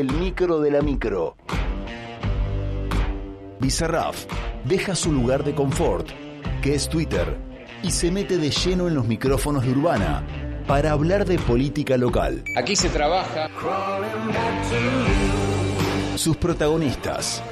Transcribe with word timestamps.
el 0.00 0.12
micro 0.12 0.60
de 0.60 0.70
la 0.70 0.82
micro. 0.82 1.36
Bizarraf 3.60 4.26
deja 4.64 4.94
su 4.94 5.10
lugar 5.10 5.42
de 5.42 5.54
confort, 5.54 6.08
que 6.62 6.74
es 6.74 6.88
Twitter, 6.88 7.38
y 7.82 7.90
se 7.90 8.10
mete 8.10 8.36
de 8.36 8.50
lleno 8.50 8.88
en 8.88 8.94
los 8.94 9.06
micrófonos 9.06 9.64
de 9.64 9.70
Urbana 9.70 10.22
para 10.66 10.92
hablar 10.92 11.24
de 11.24 11.38
política 11.38 11.96
local. 11.96 12.44
Aquí 12.56 12.76
se 12.76 12.90
trabaja. 12.90 13.48
Sus 16.16 16.36
protagonistas, 16.36 17.42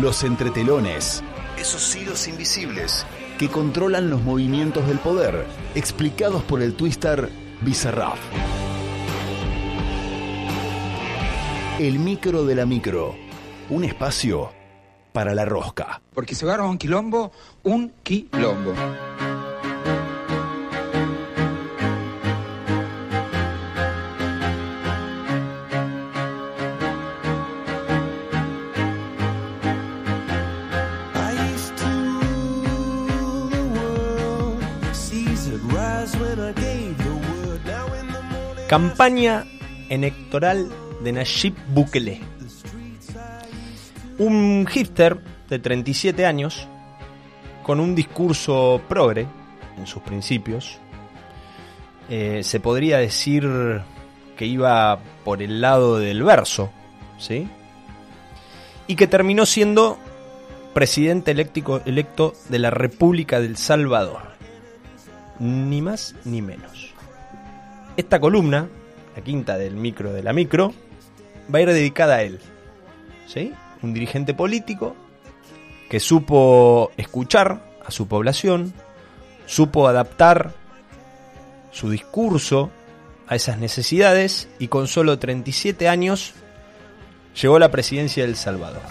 los 0.00 0.24
entretelones, 0.24 1.22
esos 1.58 1.94
hilos 1.94 2.26
invisibles 2.26 3.06
que 3.38 3.48
controlan 3.48 4.10
los 4.10 4.22
movimientos 4.22 4.86
del 4.88 4.98
poder, 4.98 5.46
explicados 5.74 6.42
por 6.42 6.62
el 6.62 6.74
twister 6.74 7.28
Bizarraf. 7.60 8.18
El 11.78 11.98
micro 11.98 12.44
de 12.44 12.54
la 12.54 12.66
micro, 12.66 13.16
un 13.70 13.82
espacio 13.82 14.52
para 15.12 15.34
la 15.34 15.44
rosca. 15.46 16.02
Porque 16.14 16.34
se 16.34 16.44
agarra 16.44 16.64
un 16.64 16.76
quilombo, 16.76 17.32
un 17.62 17.92
quilombo. 18.02 18.74
Campaña 38.68 39.44
electoral 39.90 40.70
de 41.02 41.12
Nayib 41.12 41.54
Bukele. 41.74 42.20
Un 44.18 44.66
hipster 44.66 45.18
de 45.48 45.58
37 45.58 46.26
años, 46.26 46.68
con 47.62 47.80
un 47.80 47.94
discurso 47.94 48.80
progre 48.88 49.26
en 49.76 49.86
sus 49.86 50.02
principios, 50.02 50.78
eh, 52.08 52.42
se 52.42 52.60
podría 52.60 52.98
decir 52.98 53.48
que 54.36 54.46
iba 54.46 54.98
por 55.24 55.42
el 55.42 55.60
lado 55.60 55.98
del 55.98 56.22
verso, 56.22 56.70
¿sí? 57.18 57.48
Y 58.86 58.96
que 58.96 59.06
terminó 59.06 59.46
siendo 59.46 59.98
presidente 60.74 61.30
electo, 61.30 61.82
electo 61.84 62.34
de 62.48 62.58
la 62.58 62.70
República 62.70 63.40
del 63.40 63.56
Salvador. 63.56 64.32
Ni 65.38 65.82
más 65.82 66.14
ni 66.24 66.42
menos. 66.42 66.92
Esta 67.96 68.20
columna, 68.20 68.68
la 69.16 69.22
quinta 69.22 69.58
del 69.58 69.76
micro 69.76 70.12
de 70.12 70.22
la 70.22 70.32
micro, 70.32 70.72
va 71.52 71.58
a 71.58 71.62
ir 71.62 71.68
dedicada 71.68 72.16
a 72.16 72.22
él. 72.22 72.40
¿Sí? 73.26 73.52
Un 73.82 73.94
dirigente 73.94 74.34
político 74.34 74.96
que 75.88 76.00
supo 76.00 76.90
escuchar 76.96 77.62
a 77.84 77.90
su 77.90 78.08
población, 78.08 78.72
supo 79.46 79.88
adaptar 79.88 80.52
su 81.70 81.90
discurso 81.90 82.70
a 83.26 83.34
esas 83.34 83.58
necesidades 83.58 84.48
y 84.58 84.68
con 84.68 84.86
solo 84.86 85.18
37 85.18 85.88
años 85.88 86.34
llegó 87.40 87.56
a 87.56 87.60
la 87.60 87.70
presidencia 87.70 88.24
del 88.24 88.36
Salvador. 88.36 88.82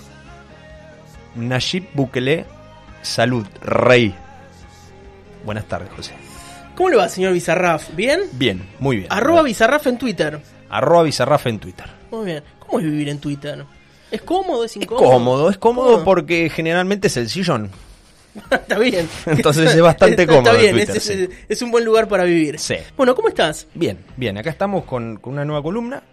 Nayib 1.35 1.87
Bukele, 1.93 2.45
salud, 3.01 3.45
rey. 3.61 4.13
Buenas 5.45 5.65
tardes, 5.65 5.89
José. 5.95 6.13
¿Cómo 6.75 6.89
le 6.89 6.97
va, 6.97 7.09
señor 7.09 7.33
Bizarraf? 7.33 7.93
¿Bien? 7.95 8.21
Bien, 8.33 8.67
muy 8.79 8.97
bien. 8.97 9.07
Arroba 9.11 9.43
Bizarraf 9.43 9.87
en 9.87 9.97
Twitter. 9.97 10.41
Arroba 10.69 11.03
Bizarraf 11.03 11.47
en 11.47 11.59
Twitter. 11.59 12.00
Muy 12.11 12.25
bien. 12.25 12.43
¿Cómo 12.59 12.79
es 12.79 12.85
vivir 12.85 13.09
en 13.09 13.19
Twitter? 13.19 13.65
¿Es 14.11 14.21
cómodo? 14.21 14.63
¿Es 14.65 14.71
Es 14.75 14.83
incómodo? 14.83 15.09
cómodo, 15.09 15.49
es 15.49 15.57
cómodo 15.57 16.03
porque 16.03 16.49
generalmente 16.49 17.07
es 17.07 17.17
el 17.17 17.29
sillón. 17.29 17.69
Está 18.51 18.77
bien. 18.79 19.09
Entonces 19.25 19.73
es 19.73 19.81
bastante 19.81 20.21
Está 20.23 20.35
cómodo 20.35 20.57
bien, 20.57 20.73
Twitter, 20.75 20.97
es, 20.97 21.03
sí. 21.03 21.13
es- 21.13 21.29
es 21.49 21.61
un 21.61 21.71
buen 21.71 21.83
lugar 21.85 22.07
para 22.07 22.23
vivir. 22.23 22.59
Sí. 22.59 22.75
Bueno, 22.97 23.15
¿cómo 23.15 23.29
estás? 23.29 23.67
Bien, 23.73 23.97
bien, 24.17 24.37
acá 24.37 24.49
estamos 24.49 24.83
con, 24.85 25.17
con 25.17 25.33
una 25.33 25.45
nueva 25.45 25.63
columna. 25.63 26.03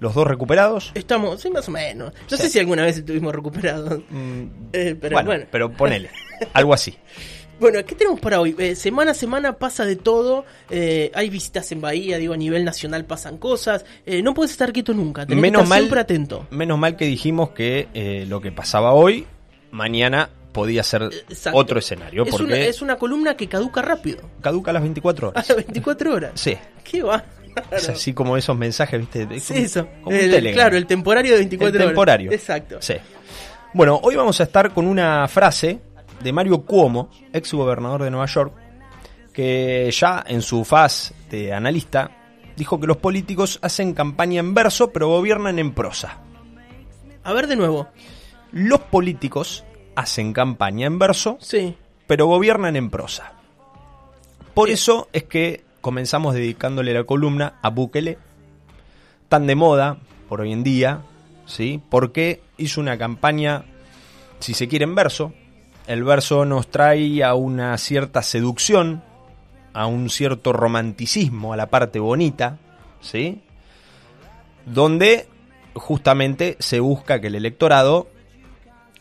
Los 0.00 0.14
dos 0.14 0.26
recuperados. 0.26 0.92
Estamos, 0.94 1.42
sí, 1.42 1.50
más 1.50 1.68
o 1.68 1.72
menos. 1.72 2.14
No 2.30 2.36
Sí. 2.36 2.44
sé 2.44 2.48
si 2.48 2.58
alguna 2.58 2.84
vez 2.84 2.96
estuvimos 2.96 3.34
recuperados. 3.34 4.00
Mm, 4.08 4.42
Eh, 4.72 4.96
pero 4.98 5.14
bueno, 5.14 5.26
bueno. 5.26 5.44
pero 5.50 5.70
ponele. 5.72 6.08
Algo 6.54 6.72
así. 6.74 6.96
Bueno, 7.60 7.78
¿qué 7.86 7.94
tenemos 7.94 8.18
para 8.20 8.40
hoy? 8.40 8.54
Eh, 8.58 8.74
semana 8.74 9.10
a 9.10 9.14
semana 9.14 9.52
pasa 9.58 9.84
de 9.84 9.96
todo. 9.96 10.44
eh, 10.70 11.10
hay 11.14 11.28
visitas 11.28 11.70
en 11.72 11.80
Bahía, 11.80 12.16
digo, 12.18 12.32
a 12.34 12.36
nivel 12.36 12.64
nacional 12.64 13.04
pasan 13.04 13.36
cosas. 13.38 13.84
eh, 14.06 14.22
no 14.22 14.32
puedes 14.34 14.50
estar 14.52 14.72
quieto 14.72 14.94
nunca. 14.94 15.26
Tenés 15.26 15.42
Menos 15.42 15.60
que 15.60 15.64
estar 15.64 15.68
mal, 15.76 15.80
siempre 15.82 16.00
atento. 16.00 16.46
menos 16.50 16.78
mal 16.78 16.96
que 16.96 17.04
dijimos 17.04 17.50
que 17.50 17.88
eh, 17.94 18.24
lo 18.28 18.40
que 18.40 18.50
pasaba 18.50 18.92
hoy, 18.92 19.26
mañana 19.70 20.30
podía 20.52 20.82
ser 20.82 21.02
Exacto. 21.28 21.58
otro 21.58 21.78
escenario. 21.78 22.24
Es 22.24 22.30
Porque 22.30 22.44
una, 22.46 22.56
es 22.58 22.82
una 22.82 22.96
columna 22.96 23.36
que 23.36 23.46
caduca 23.48 23.82
rápido. 23.82 24.20
caduca 24.40 24.70
a 24.70 24.74
las 24.74 24.82
24 24.82 25.26
A 25.28 25.30
horas. 25.30 25.48
las 25.48 25.56
24 25.58 26.14
horas. 26.14 26.32
Sí. 26.34 26.56
¿Qué 26.82 27.02
va? 27.02 27.22
Es 27.70 27.88
así 27.88 28.12
como 28.14 28.36
esos 28.36 28.56
mensajes, 28.56 28.98
¿viste? 29.00 29.28
Es 29.36 29.42
Sí, 29.44 29.52
como- 29.54 29.64
eso. 29.66 29.88
como 30.02 30.16
un 30.16 30.22
El- 30.24 30.30
Telegram. 30.30 30.54
claro, 30.54 30.76
el 30.76 30.86
temporario 30.86 31.32
de 31.32 31.38
24 31.38 31.76
El 31.76 31.82
horas. 31.82 31.88
temporario. 31.90 32.32
Exacto. 32.32 32.78
Sí. 32.80 32.94
Bueno, 33.74 34.00
hoy 34.02 34.16
vamos 34.16 34.40
a 34.40 34.44
estar 34.44 34.72
con 34.72 34.86
una 34.86 35.28
frase 35.28 35.78
de 36.22 36.32
Mario 36.32 36.62
Cuomo, 36.62 37.10
ex 37.32 37.52
gobernador 37.52 38.02
de 38.02 38.10
Nueva 38.10 38.26
York, 38.26 38.52
que 39.32 39.90
ya 39.92 40.24
en 40.26 40.42
su 40.42 40.64
faz 40.64 41.14
de 41.30 41.52
analista 41.52 42.10
dijo 42.56 42.78
que 42.80 42.86
los 42.86 42.98
políticos 42.98 43.58
hacen 43.62 43.94
campaña 43.94 44.40
en 44.40 44.54
verso 44.54 44.90
pero 44.92 45.08
gobiernan 45.08 45.58
en 45.58 45.72
prosa. 45.72 46.18
A 47.24 47.32
ver 47.32 47.46
de 47.46 47.56
nuevo. 47.56 47.88
Los 48.52 48.80
políticos 48.80 49.64
hacen 49.94 50.32
campaña 50.32 50.86
en 50.86 50.98
verso 50.98 51.38
Sí. 51.40 51.76
pero 52.06 52.26
gobiernan 52.26 52.76
en 52.76 52.90
prosa. 52.90 53.32
Por 54.54 54.68
eso 54.68 55.08
es 55.12 55.24
que 55.24 55.64
comenzamos 55.80 56.34
dedicándole 56.34 56.92
la 56.92 57.04
columna 57.04 57.54
a 57.62 57.70
Bukele, 57.70 58.18
tan 59.28 59.46
de 59.46 59.54
moda 59.54 59.98
por 60.28 60.40
hoy 60.40 60.52
en 60.52 60.64
día, 60.64 61.02
¿sí? 61.46 61.80
Porque 61.88 62.42
hizo 62.58 62.80
una 62.80 62.98
campaña, 62.98 63.64
si 64.40 64.54
se 64.54 64.68
quiere, 64.68 64.84
en 64.84 64.94
verso. 64.94 65.32
El 65.90 66.04
verso 66.04 66.44
nos 66.44 66.68
trae 66.68 67.24
a 67.24 67.34
una 67.34 67.76
cierta 67.76 68.22
seducción, 68.22 69.02
a 69.72 69.86
un 69.86 70.08
cierto 70.08 70.52
romanticismo, 70.52 71.52
a 71.52 71.56
la 71.56 71.66
parte 71.66 71.98
bonita, 71.98 72.58
¿sí? 73.00 73.40
Donde 74.66 75.26
justamente 75.74 76.56
se 76.60 76.78
busca 76.78 77.20
que 77.20 77.26
el 77.26 77.34
electorado 77.34 78.06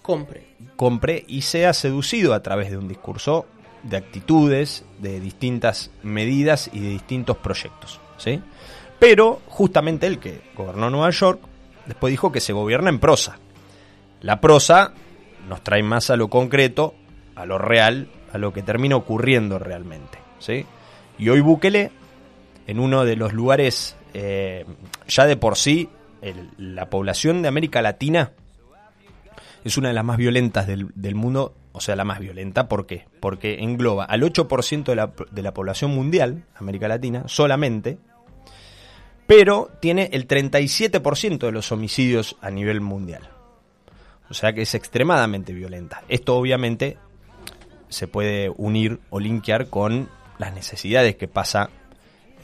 Compre. 0.02 0.48
compre 0.78 1.26
y 1.28 1.44
sea 1.44 1.74
seducido 1.74 2.34
a 2.34 2.42
través 2.42 2.72
de 2.72 2.78
un 2.78 2.88
discurso 2.88 3.46
de 3.84 3.98
actitudes, 3.98 4.84
de 4.98 5.20
distintas 5.20 5.92
medidas 6.02 6.72
y 6.74 6.80
de 6.80 6.90
distintos 6.90 7.38
proyectos. 7.38 8.00
¿sí? 8.18 8.42
Pero 8.98 9.44
justamente 9.48 10.08
el 10.08 10.18
que 10.18 10.42
gobernó 10.56 10.90
Nueva 10.90 11.12
York 11.12 11.40
después 11.86 12.10
dijo 12.10 12.32
que 12.32 12.42
se 12.42 12.52
gobierna 12.52 12.90
en 12.90 12.98
prosa. 12.98 13.38
La 14.22 14.42
prosa 14.42 14.96
nos 15.48 15.64
trae 15.64 15.84
más 15.84 16.10
a 16.10 16.16
lo 16.16 16.30
concreto, 16.30 16.94
a 17.36 17.46
lo 17.46 17.58
real, 17.58 18.08
a 18.34 18.38
lo 18.38 18.54
que 18.54 18.62
termina 18.62 18.96
ocurriendo 18.96 19.60
realmente. 19.60 20.20
¿sí? 20.40 20.66
Y 21.18 21.30
hoy 21.30 21.42
Bukele, 21.42 21.92
en 22.68 22.80
uno 22.80 23.06
de 23.06 23.16
los 23.16 23.34
lugares, 23.34 23.96
eh, 24.14 24.66
ya 25.08 25.26
de 25.26 25.38
por 25.38 25.58
sí, 25.58 25.90
la 26.58 26.90
población 26.90 27.42
de 27.42 27.48
América 27.48 27.82
Latina 27.82 28.34
es 29.64 29.78
una 29.78 29.90
de 29.90 29.94
las 29.94 30.06
más 30.06 30.18
violentas 30.18 30.68
del, 30.68 30.88
del 30.96 31.16
mundo, 31.16 31.54
o 31.72 31.82
sea, 31.82 31.96
la 31.96 32.06
más 32.06 32.20
violenta, 32.20 32.68
¿por 32.68 32.86
qué? 32.86 33.06
Porque 33.20 33.60
engloba 33.60 34.06
al 34.06 34.22
8% 34.22 34.84
de 34.84 34.96
la, 34.96 35.12
de 35.32 35.42
la 35.42 35.54
población 35.54 35.92
mundial, 35.92 36.44
América 36.56 36.88
Latina, 36.88 37.24
solamente, 37.28 37.98
pero 39.28 39.70
tiene 39.80 40.10
el 40.14 40.28
37% 40.28 41.40
de 41.40 41.52
los 41.52 41.72
homicidios 41.72 42.38
a 42.42 42.50
nivel 42.50 42.82
mundial. 42.82 43.30
O 44.30 44.34
sea 44.34 44.54
que 44.54 44.62
es 44.62 44.76
extremadamente 44.76 45.54
violenta. 45.54 46.04
Esto 46.08 46.36
obviamente 46.36 46.98
se 47.90 48.08
puede 48.08 48.52
unir 48.56 49.00
o 49.10 49.20
linkear 49.20 49.68
con 49.68 50.10
las 50.38 50.54
necesidades 50.54 51.16
que 51.16 51.28
pasa 51.28 51.70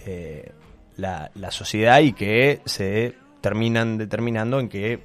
eh, 0.06 0.52
la, 0.98 1.32
la 1.36 1.52
sociedad 1.52 2.00
y 2.00 2.14
que 2.14 2.62
se 2.66 3.16
terminan 3.42 3.98
determinando 3.98 4.60
en 4.60 4.70
que 4.70 4.98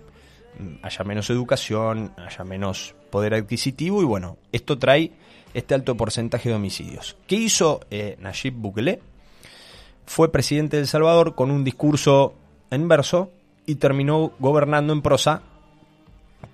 mm, 0.59 0.85
haya 0.85 1.05
menos 1.05 1.29
educación, 1.31 2.13
haya 2.17 2.45
menos 2.45 2.95
poder 3.11 3.35
adquisitivo 3.35 4.01
y 4.03 4.07
bueno, 4.07 4.39
esto 4.53 4.79
trae 4.79 5.13
este 5.53 5.75
alto 5.75 5.97
porcentaje 5.97 6.49
de 6.49 6.55
homicidios. 6.55 7.17
¿Qué 7.27 7.37
hizo 7.37 7.81
eh, 7.91 8.17
Nayib 8.21 8.55
Bukele? 8.55 9.01
Fue 10.07 10.33
presidente 10.33 10.77
de 10.77 10.83
El 10.83 10.89
Salvador 10.89 11.35
con 11.35 11.51
un 11.51 11.65
discurso 11.65 12.35
en 12.71 12.89
verso 12.89 13.31
y 13.67 13.77
terminó 13.77 14.33
gobernando 14.39 14.93
en 14.93 15.03
prosa, 15.03 15.43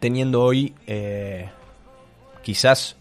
teniendo 0.01 0.43
hoy 0.43 0.75
eh, 0.87 1.49
quizás 2.43 2.97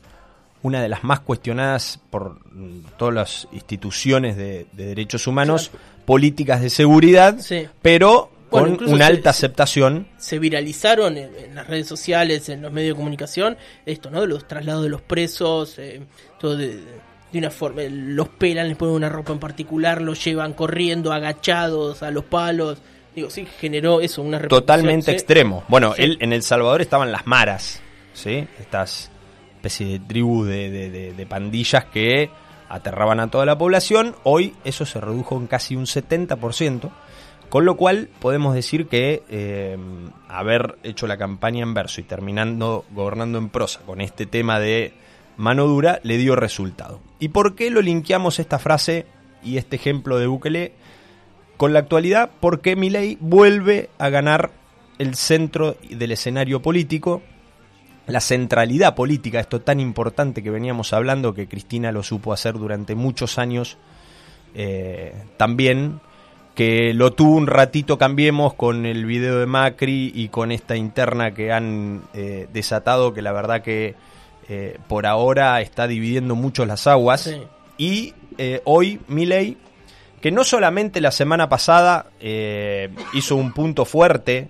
una 0.64 0.82
de 0.82 0.90
las 0.90 1.04
más 1.04 1.20
cuestionadas 1.20 2.00
por 2.10 2.40
mm, 2.54 2.80
todas 2.98 3.14
las 3.14 3.48
instituciones 3.52 4.36
de, 4.38 4.66
de 4.72 4.86
derechos 4.88 5.28
humanos, 5.28 5.72
políticas 6.06 6.62
de 6.62 6.70
seguridad, 6.70 7.38
Sí. 7.40 7.68
pero 7.82 8.32
Bueno, 8.50 8.78
con 8.78 8.90
una 8.94 9.06
alta 9.08 9.32
se- 9.34 9.46
aceptación. 9.46 10.08
se 10.18 10.40
viralizaron 10.40 11.18
en, 11.18 11.30
en 11.36 11.56
las 11.56 11.68
redes 11.68 11.88
sociales, 11.88 12.50
en 12.50 12.62
los 12.64 12.72
medios 12.72 12.96
de 12.96 12.98
comunicación, 12.98 13.58
esto, 13.86 14.10
¿no? 14.10 14.22
De 14.22 14.28
los 14.28 14.48
traslados 14.48 14.84
de 14.84 14.90
los 14.90 15.02
presos, 15.02 15.78
eh, 15.78 16.02
todo 16.40 16.58
de, 16.58 16.78
de 17.32 17.40
una 17.40 17.52
forma, 17.52 17.84
eh, 17.84 17.90
los 17.92 18.30
pelan, 18.30 18.68
les 18.68 18.78
ponen 18.78 18.96
una 18.96 19.10
ropa 19.10 19.34
en 19.34 19.40
particular, 19.40 20.02
los 20.02 20.24
llevan 20.24 20.54
corriendo, 20.54 21.12
agachados 21.14 22.02
a 22.02 22.10
los 22.10 22.24
palos. 22.26 22.80
Digo, 23.16 23.30
sí, 23.30 23.48
generó 23.60 24.02
eso, 24.02 24.22
una 24.22 24.40
totalmente 24.48 25.06
sí. 25.06 25.12
extremo. 25.12 25.64
Bueno, 25.68 25.94
Sí. 25.96 26.04
él, 26.04 26.18
en 26.22 26.34
El 26.34 26.44
Salvador 26.44 26.82
estaban 26.82 27.12
las 27.12 27.26
maras, 27.26 27.82
¿sí? 28.14 28.48
Estas 28.60 29.12
especie 29.56 29.88
de 29.88 30.00
tribus 30.00 30.48
de, 30.48 30.70
de- 30.70 30.90
de- 30.92 31.14
de 31.14 31.26
pandillas 31.26 31.86
que 31.86 32.30
aterraban 32.70 33.20
a 33.20 33.32
toda 33.32 33.46
la 33.46 33.58
población. 33.58 34.16
Hoy 34.24 34.54
eso 34.64 34.86
se 34.86 35.00
redujo 35.02 35.38
en 35.38 35.48
casi 35.48 35.76
un 35.76 35.86
70%, 35.88 36.92
con 37.50 37.66
lo 37.66 37.76
cual 37.78 38.10
podemos 38.20 38.54
decir 38.54 38.88
que 38.88 39.24
eh, 39.30 39.78
haber 40.28 40.78
hecho 40.84 41.08
la 41.08 41.18
campaña 41.18 41.64
en 41.64 41.74
verso 41.74 42.02
y 42.02 42.04
terminando 42.04 42.86
gobernando 42.92 43.38
en 43.38 43.50
prosa 43.50 43.80
con 43.86 44.02
este 44.02 44.26
tema 44.26 44.60
de 44.60 44.94
mano 45.38 45.66
dura 45.66 46.00
le 46.04 46.18
dio 46.18 46.36
resultado. 46.36 47.00
¿Y 47.20 47.30
por 47.30 47.56
qué 47.56 47.70
lo 47.72 47.82
linkeamos 47.82 48.40
esta 48.40 48.60
frase 48.60 49.06
y 49.44 49.58
este 49.58 49.78
ejemplo 49.78 50.18
de 50.20 50.28
Bukele? 50.28 50.74
Con 51.58 51.74
la 51.74 51.80
actualidad 51.80 52.30
porque 52.40 52.76
Milei 52.76 53.18
vuelve 53.20 53.90
a 53.98 54.10
ganar 54.10 54.52
el 54.98 55.16
centro 55.16 55.76
del 55.90 56.12
escenario 56.12 56.62
político, 56.62 57.22
la 58.08 58.22
centralidad 58.22 58.96
política, 58.96 59.40
esto 59.40 59.62
tan 59.62 59.80
importante 59.80 60.44
que 60.44 60.52
veníamos 60.52 60.94
hablando, 60.94 61.34
que 61.34 61.48
Cristina 61.48 61.92
lo 61.92 62.04
supo 62.04 62.34
hacer 62.34 62.54
durante 62.54 62.96
muchos 62.96 63.38
años, 63.38 63.78
eh, 64.54 65.14
también, 65.38 66.00
que 66.54 66.94
lo 66.94 67.12
tuvo 67.14 67.36
un 67.36 67.48
ratito, 67.48 67.98
cambiemos, 67.98 68.54
con 68.54 68.86
el 68.86 69.06
video 69.06 69.40
de 69.40 69.46
Macri 69.46 70.12
y 70.14 70.30
con 70.30 70.52
esta 70.52 70.76
interna 70.76 71.34
que 71.34 71.52
han 71.52 72.04
eh, 72.14 72.48
desatado, 72.54 73.14
que 73.14 73.22
la 73.22 73.34
verdad 73.34 73.62
que 73.62 73.96
eh, 74.48 74.78
por 74.88 75.08
ahora 75.08 75.60
está 75.62 75.88
dividiendo 75.88 76.36
mucho 76.36 76.66
las 76.66 76.88
aguas. 76.88 77.22
Sí. 77.22 77.42
Y 77.78 78.14
hoy 78.64 79.00
Milei 79.08 79.58
que 80.26 80.32
no 80.32 80.44
solamente 80.44 81.02
la 81.02 81.12
semana 81.12 81.50
pasada 81.50 82.08
eh, 82.20 82.90
hizo 83.14 83.36
un 83.36 83.52
punto 83.54 83.86
fuerte, 83.86 84.50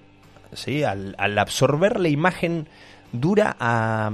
¿sí? 0.53 0.85
al, 0.85 1.13
al 1.17 1.37
absorber 1.37 1.99
la 1.99 2.07
imagen 2.07 2.69
dura 3.11 3.57
a, 3.59 4.09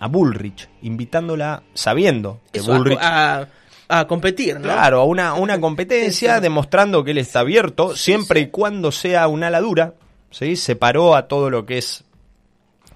a 0.00 0.06
Bullrich, 0.08 0.68
invitándola 0.82 1.62
sabiendo 1.72 2.42
que 2.52 2.58
Eso, 2.58 2.74
a- 2.74 2.76
Bullrich... 2.76 2.98
a, 3.00 3.46
a 3.88 4.06
competir, 4.06 4.56
¿no? 4.56 4.64
Claro, 4.64 5.00
a 5.00 5.04
una, 5.04 5.28
a 5.28 5.34
una 5.36 5.58
competencia 5.58 6.40
demostrando 6.40 7.02
que 7.02 7.12
él 7.12 7.18
está 7.18 7.40
abierto 7.40 7.96
siempre 7.96 8.40
y 8.40 8.48
cuando 8.48 8.92
sea 8.92 9.28
una 9.28 9.46
ala 9.46 9.62
dura. 9.62 9.94
¿sí? 10.30 10.56
Separó 10.56 11.16
a 11.16 11.26
todo 11.26 11.48
lo 11.48 11.64
que 11.64 11.78
es 11.78 12.04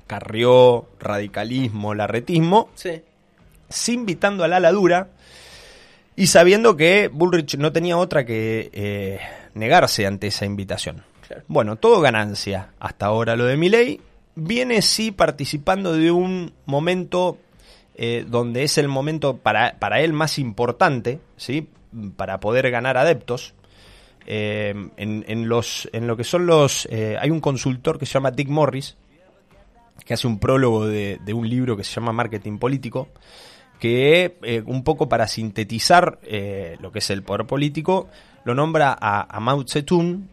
carrió, 0.07 0.87
radicalismo, 1.01 1.95
larretismo, 1.95 2.69
Sí. 2.75 3.01
invitando 3.95 4.45
al 4.45 4.53
ala 4.53 4.71
dura 4.71 5.09
y 6.17 6.27
sabiendo 6.27 6.77
que 6.77 7.09
Bullrich 7.13 7.57
no 7.57 7.73
tenía 7.73 7.97
otra 7.97 8.25
que 8.25 8.71
eh, 8.73 9.21
negarse 9.55 10.07
ante 10.07 10.29
esa 10.29 10.45
invitación. 10.45 11.05
Claro. 11.27 11.43
Bueno, 11.49 11.77
todo 11.77 12.01
ganancia 12.01 12.71
hasta 12.79 13.07
ahora 13.07 13.37
lo 13.37 13.45
de 13.45 13.57
Milei. 13.57 14.01
Viene 14.35 14.83
sí 14.83 15.13
participando 15.13 15.93
de 15.93 16.11
un 16.11 16.53
momento 16.67 17.39
eh, 17.95 18.25
donde 18.27 18.65
es 18.65 18.79
el 18.79 18.89
momento 18.89 19.37
para, 19.37 19.79
para 19.79 20.01
él 20.01 20.13
más 20.13 20.39
importante, 20.39 21.21
¿sí? 21.37 21.69
para 22.17 22.41
poder 22.41 22.71
ganar 22.71 22.97
adeptos. 22.97 23.55
Eh, 24.25 24.73
en, 24.97 25.25
en 25.27 25.49
los, 25.49 25.89
en 25.93 26.07
lo 26.07 26.17
que 26.17 26.25
son 26.25 26.47
los... 26.47 26.87
eh, 26.91 27.17
hay 27.21 27.31
un 27.31 27.41
consultor 27.41 27.99
que 27.99 28.07
se 28.07 28.13
llama 28.15 28.31
Dick 28.31 28.49
Morris, 28.49 28.97
que 30.05 30.15
hace 30.15 30.27
un 30.27 30.39
prólogo 30.39 30.87
de, 30.87 31.19
de 31.25 31.35
un 31.35 31.49
libro 31.49 31.77
que 31.77 31.85
se 31.85 31.93
llama 31.93 32.13
Marketing 32.13 32.59
Político, 32.59 33.09
que 33.83 34.37
eh, 34.45 34.63
un 34.65 34.85
poco 34.85 35.09
para 35.09 35.27
sintetizar 35.27 36.21
eh, 36.23 36.77
lo 36.81 36.93
que 36.93 37.01
es 37.01 37.11
el 37.11 37.25
poder 37.25 37.49
político, 37.49 38.09
lo 38.45 38.55
nombra 38.55 38.97
a, 39.01 39.27
a 39.37 39.41
Mao 39.41 39.65
Zedong, 39.67 40.29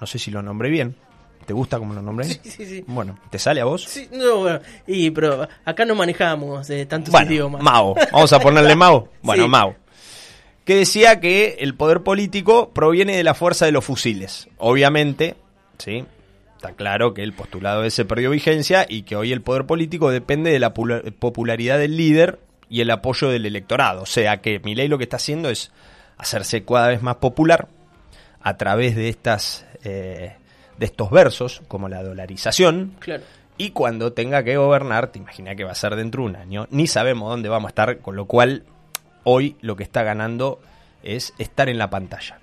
no 0.00 0.06
sé 0.06 0.20
si 0.20 0.30
lo 0.30 0.40
nombré 0.40 0.70
bien, 0.70 0.94
¿te 1.46 1.52
gusta 1.52 1.80
como 1.80 1.94
lo 1.94 2.00
nombré? 2.00 2.26
Sí, 2.26 2.38
sí, 2.44 2.64
sí. 2.66 2.84
Bueno, 2.86 3.18
¿te 3.28 3.40
sale 3.40 3.60
a 3.60 3.64
vos? 3.64 3.82
Sí, 3.82 4.08
no, 4.12 4.36
bueno, 4.36 4.60
y, 4.86 5.10
pero 5.10 5.48
acá 5.64 5.84
no 5.84 5.96
manejamos 5.96 6.70
eh, 6.70 6.86
tantos 6.86 7.10
Bueno, 7.10 7.28
idiomas. 7.32 7.60
Mao, 7.60 7.96
vamos 8.12 8.32
a 8.32 8.38
ponerle 8.38 8.76
Mao. 8.76 9.08
Bueno, 9.22 9.42
Sí. 9.42 9.48
Mao. 9.48 9.74
Que 10.64 10.76
decía 10.76 11.18
que 11.18 11.56
el 11.58 11.74
poder 11.74 12.02
político 12.04 12.70
proviene 12.72 13.16
de 13.16 13.24
la 13.24 13.34
fuerza 13.34 13.66
de 13.66 13.72
los 13.72 13.84
fusiles. 13.84 14.48
Obviamente, 14.58 15.34
¿sí? 15.78 16.04
Está 16.54 16.74
claro 16.74 17.14
que 17.14 17.24
el 17.24 17.32
postulado 17.32 17.82
ese 17.82 18.04
perdió 18.04 18.30
vigencia 18.30 18.86
y 18.88 19.02
que 19.02 19.16
hoy 19.16 19.32
el 19.32 19.42
poder 19.42 19.66
político 19.66 20.10
depende 20.10 20.52
de 20.52 20.60
la 20.60 20.72
pula- 20.72 21.02
popularidad 21.18 21.76
del 21.80 21.96
líder 21.96 22.38
y 22.70 22.80
el 22.80 22.90
apoyo 22.90 23.28
del 23.28 23.44
electorado. 23.44 24.02
O 24.02 24.06
sea 24.06 24.40
que 24.40 24.60
Milei 24.60 24.88
lo 24.88 24.96
que 24.96 25.04
está 25.04 25.16
haciendo 25.16 25.50
es 25.50 25.70
hacerse 26.16 26.64
cada 26.64 26.88
vez 26.88 27.02
más 27.02 27.16
popular 27.16 27.68
a 28.40 28.56
través 28.56 28.96
de 28.96 29.08
estas 29.10 29.66
eh, 29.84 30.36
de 30.78 30.86
estos 30.86 31.10
versos, 31.10 31.60
como 31.68 31.90
la 31.90 32.02
dolarización, 32.02 32.94
Claro. 33.00 33.22
y 33.58 33.70
cuando 33.72 34.14
tenga 34.14 34.42
que 34.44 34.56
gobernar, 34.56 35.12
te 35.12 35.18
imaginas 35.18 35.56
que 35.56 35.64
va 35.64 35.72
a 35.72 35.74
ser 35.74 35.94
dentro 35.94 36.22
de 36.22 36.30
un 36.30 36.36
año, 36.36 36.66
ni 36.70 36.86
sabemos 36.86 37.28
dónde 37.28 37.50
vamos 37.50 37.68
a 37.68 37.72
estar, 37.72 37.98
con 37.98 38.16
lo 38.16 38.24
cual 38.24 38.64
hoy 39.24 39.56
lo 39.60 39.76
que 39.76 39.82
está 39.82 40.02
ganando 40.04 40.58
es 41.02 41.34
estar 41.38 41.68
en 41.68 41.76
la 41.76 41.90
pantalla. 41.90 42.38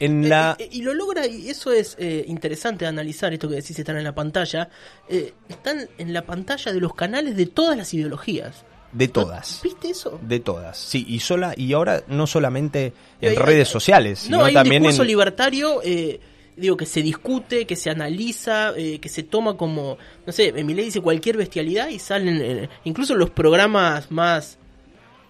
En 0.00 0.28
la... 0.28 0.56
Eh, 0.58 0.64
eh, 0.64 0.68
y 0.72 0.82
lo 0.82 0.92
logra, 0.92 1.26
y 1.26 1.48
eso 1.48 1.72
es 1.72 1.96
eh, 1.98 2.24
interesante 2.26 2.84
de 2.84 2.88
analizar, 2.90 3.32
esto 3.32 3.48
que 3.48 3.54
decís 3.56 3.78
estar 3.78 3.96
en 3.96 4.04
la 4.04 4.14
pantalla. 4.14 4.68
eh, 5.08 5.32
están 5.48 5.88
en 5.96 6.12
la 6.12 6.22
pantalla 6.22 6.72
de 6.72 6.80
los 6.80 6.94
canales 6.94 7.36
de 7.36 7.46
todas 7.46 7.76
las 7.76 7.94
ideologías. 7.94 8.64
De 8.94 9.08
todas. 9.08 9.60
¿Viste 9.62 9.90
eso? 9.90 10.18
De 10.22 10.40
todas. 10.40 10.78
Sí, 10.78 11.04
y 11.08 11.18
sola 11.20 11.52
y 11.56 11.72
ahora 11.72 12.04
no 12.08 12.26
solamente 12.26 12.92
en 13.20 13.30
Hay- 13.30 13.36
redes 13.36 13.68
sociales, 13.68 14.20
sino 14.20 14.38
no, 14.38 14.44
hay 14.44 14.54
también 14.54 14.82
un 14.82 14.88
discurso 14.88 15.02
en 15.02 15.08
libertario, 15.08 15.80
eh, 15.82 16.20
digo, 16.56 16.76
que 16.76 16.86
se 16.86 17.02
discute, 17.02 17.66
que 17.66 17.74
se 17.74 17.90
analiza, 17.90 18.72
eh, 18.76 19.00
que 19.00 19.08
se 19.08 19.24
toma 19.24 19.56
como, 19.56 19.98
no 20.24 20.32
sé, 20.32 20.52
Emilé 20.56 20.84
dice 20.84 21.00
cualquier 21.00 21.36
bestialidad 21.36 21.88
y 21.88 21.98
salen, 21.98 22.40
eh, 22.40 22.68
incluso 22.84 23.16
los 23.16 23.30
programas 23.30 24.10
más 24.12 24.58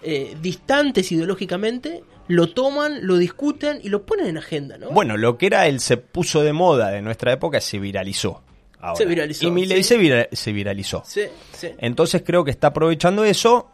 eh, 0.02 0.36
distantes 0.42 1.10
ideológicamente, 1.12 2.04
lo 2.28 2.50
toman, 2.50 3.06
lo 3.06 3.16
discuten 3.16 3.80
y 3.82 3.88
lo 3.88 4.04
ponen 4.04 4.26
en 4.26 4.36
agenda, 4.38 4.76
¿no? 4.76 4.90
Bueno, 4.90 5.16
lo 5.16 5.38
que 5.38 5.46
era 5.46 5.66
el 5.66 5.80
se 5.80 5.96
puso 5.96 6.42
de 6.42 6.52
moda 6.52 6.90
de 6.90 7.00
nuestra 7.00 7.32
época 7.32 7.60
se 7.62 7.78
viralizó. 7.78 8.42
Ahora. 8.88 8.96
Se 8.98 9.04
viralizó, 9.06 9.46
Y 9.46 9.50
Milei 9.50 9.82
sí. 9.82 9.88
se, 9.90 9.96
vira- 9.98 10.28
se 10.32 10.52
viralizó. 10.52 11.02
Sí, 11.06 11.22
sí. 11.52 11.68
Entonces 11.78 12.22
creo 12.24 12.44
que 12.44 12.50
está 12.50 12.68
aprovechando 12.68 13.24
eso. 13.24 13.70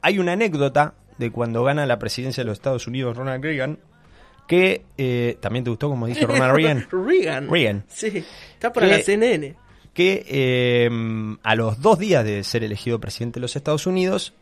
Hay 0.00 0.18
una 0.18 0.32
anécdota 0.32 0.94
de 1.18 1.30
cuando 1.30 1.62
gana 1.64 1.86
la 1.86 1.98
presidencia 1.98 2.42
de 2.42 2.48
los 2.48 2.58
Estados 2.58 2.86
Unidos 2.86 3.16
Ronald 3.16 3.42
Reagan, 3.44 3.78
que 4.48 4.84
eh, 4.98 5.36
también 5.40 5.64
te 5.64 5.70
gustó 5.70 5.88
como 5.88 6.06
dije 6.06 6.26
Ronald 6.26 6.56
Reagan, 6.56 6.86
Reagan. 7.06 7.48
Reagan. 7.50 7.84
Sí, 7.88 8.24
está 8.54 8.72
para 8.72 8.88
Que- 8.88 8.92
la 8.96 9.02
CNN. 9.02 9.54
que 9.94 10.24
eh, 10.28 10.90
a 11.42 11.54
los 11.54 11.80
dos 11.80 11.98
días 11.98 12.24
de 12.24 12.42
ser 12.44 12.64
elegido 12.64 12.98
presidente 12.98 13.38
de 13.38 13.42
los 13.42 13.54
Estados 13.56 13.86
Unidos, 13.86 14.34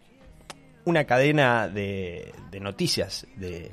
una 0.85 1.05
cadena 1.05 1.69
de, 1.69 2.33
de 2.51 2.61
noticias 2.61 3.27
de, 3.37 3.71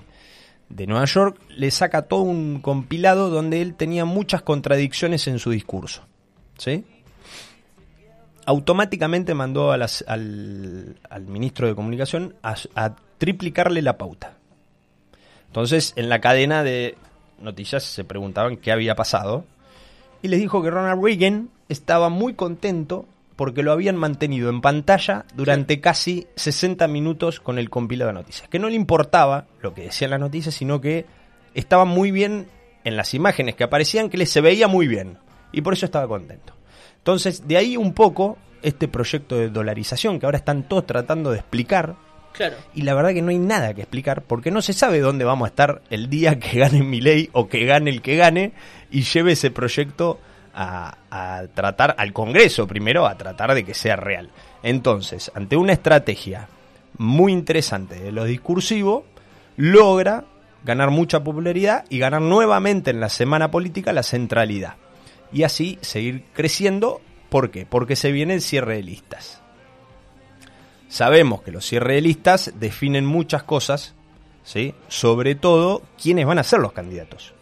de 0.69 0.87
Nueva 0.87 1.05
York 1.05 1.39
le 1.49 1.71
saca 1.71 2.01
todo 2.03 2.21
un 2.23 2.59
compilado 2.61 3.29
donde 3.29 3.61
él 3.61 3.75
tenía 3.75 4.03
muchas 4.03 4.41
contradicciones 4.41 5.27
en 5.27 5.39
su 5.39 5.51
discurso. 5.51 6.05
¿Sí? 6.57 6.83
Automáticamente 8.45 9.33
mandó 9.33 9.71
a 9.71 9.77
las- 9.77 10.05
al, 10.07 10.95
al 11.09 11.21
ministro 11.27 11.67
de 11.67 11.75
Comunicación 11.75 12.35
a, 12.43 12.55
a 12.75 12.95
triplicarle 13.17 13.81
la 13.81 13.97
pauta. 13.97 14.37
Entonces, 15.47 15.93
en 15.97 16.07
la 16.09 16.21
cadena 16.21 16.63
de 16.63 16.95
noticias 17.41 17.83
se 17.83 18.03
preguntaban 18.05 18.57
qué 18.57 18.71
había 18.71 18.95
pasado. 18.95 19.45
Y 20.21 20.29
les 20.29 20.39
dijo 20.39 20.63
que 20.63 20.69
Ronald 20.69 21.03
Reagan 21.03 21.49
estaba 21.67 22.09
muy 22.09 22.33
contento 22.35 23.05
porque 23.35 23.63
lo 23.63 23.71
habían 23.71 23.97
mantenido 23.97 24.49
en 24.49 24.61
pantalla 24.61 25.25
durante 25.35 25.79
casi 25.79 26.25
60 26.35 26.87
minutos 26.87 27.39
con 27.39 27.59
el 27.59 27.69
compilado 27.69 28.09
de 28.09 28.13
noticias. 28.15 28.47
Que 28.49 28.59
no 28.59 28.69
le 28.69 28.75
importaba 28.75 29.45
lo 29.61 29.73
que 29.73 29.83
decían 29.83 30.11
las 30.11 30.19
noticias, 30.19 30.55
sino 30.55 30.81
que 30.81 31.05
estaba 31.53 31.85
muy 31.85 32.11
bien 32.11 32.47
en 32.83 32.95
las 32.97 33.13
imágenes 33.13 33.55
que 33.55 33.63
aparecían, 33.65 34.09
que 34.09 34.17
le 34.17 34.25
se 34.25 34.41
veía 34.41 34.67
muy 34.67 34.87
bien. 34.87 35.17
Y 35.51 35.61
por 35.61 35.73
eso 35.73 35.85
estaba 35.85 36.07
contento. 36.07 36.53
Entonces, 36.97 37.47
de 37.47 37.57
ahí 37.57 37.77
un 37.77 37.93
poco 37.93 38.37
este 38.61 38.87
proyecto 38.87 39.37
de 39.37 39.49
dolarización 39.49 40.19
que 40.19 40.25
ahora 40.25 40.39
están 40.39 40.63
todos 40.63 40.85
tratando 40.85 41.31
de 41.31 41.37
explicar. 41.37 41.95
Claro. 42.33 42.55
Y 42.75 42.83
la 42.83 42.93
verdad 42.93 43.13
que 43.13 43.21
no 43.21 43.29
hay 43.29 43.39
nada 43.39 43.73
que 43.73 43.81
explicar 43.81 44.23
porque 44.23 44.51
no 44.51 44.61
se 44.61 44.73
sabe 44.73 44.99
dónde 44.99 45.25
vamos 45.25 45.47
a 45.47 45.49
estar 45.49 45.81
el 45.89 46.09
día 46.09 46.37
que 46.39 46.59
gane 46.59 46.83
mi 46.83 47.01
ley 47.01 47.29
o 47.33 47.47
que 47.47 47.65
gane 47.65 47.89
el 47.89 48.01
que 48.01 48.15
gane 48.15 48.53
y 48.91 49.03
lleve 49.03 49.31
ese 49.33 49.51
proyecto 49.51 50.19
a, 50.53 50.97
a 51.09 51.47
tratar 51.53 51.95
al 51.97 52.13
Congreso 52.13 52.67
primero, 52.67 53.05
a 53.05 53.17
tratar 53.17 53.53
de 53.53 53.63
que 53.63 53.73
sea 53.73 53.95
real. 53.95 54.29
Entonces, 54.63 55.31
ante 55.33 55.55
una 55.55 55.73
estrategia 55.73 56.49
muy 56.97 57.31
interesante 57.31 57.95
de 57.95 58.11
lo 58.11 58.25
discursivo, 58.25 59.05
logra 59.55 60.25
ganar 60.63 60.91
mucha 60.91 61.23
popularidad 61.23 61.85
y 61.89 61.99
ganar 61.99 62.21
nuevamente 62.21 62.91
en 62.91 62.99
la 62.99 63.09
semana 63.09 63.49
política 63.49 63.93
la 63.93 64.03
centralidad. 64.03 64.75
Y 65.31 65.43
así 65.43 65.77
seguir 65.81 66.23
creciendo. 66.33 67.01
¿Por 67.29 67.51
qué? 67.51 67.65
Porque 67.65 67.95
se 67.95 68.11
viene 68.11 68.33
el 68.35 68.41
cierre 68.41 68.75
de 68.75 68.83
listas. 68.83 69.41
Sabemos 70.87 71.41
que 71.41 71.51
los 71.51 71.65
cierres 71.65 71.95
de 71.97 72.01
listas 72.01 72.53
definen 72.59 73.05
muchas 73.05 73.43
cosas, 73.43 73.93
¿sí? 74.43 74.73
sobre 74.87 75.35
todo 75.35 75.81
quiénes 76.01 76.25
van 76.25 76.39
a 76.39 76.43
ser 76.43 76.59
los 76.59 76.71
candidatos. 76.71 77.33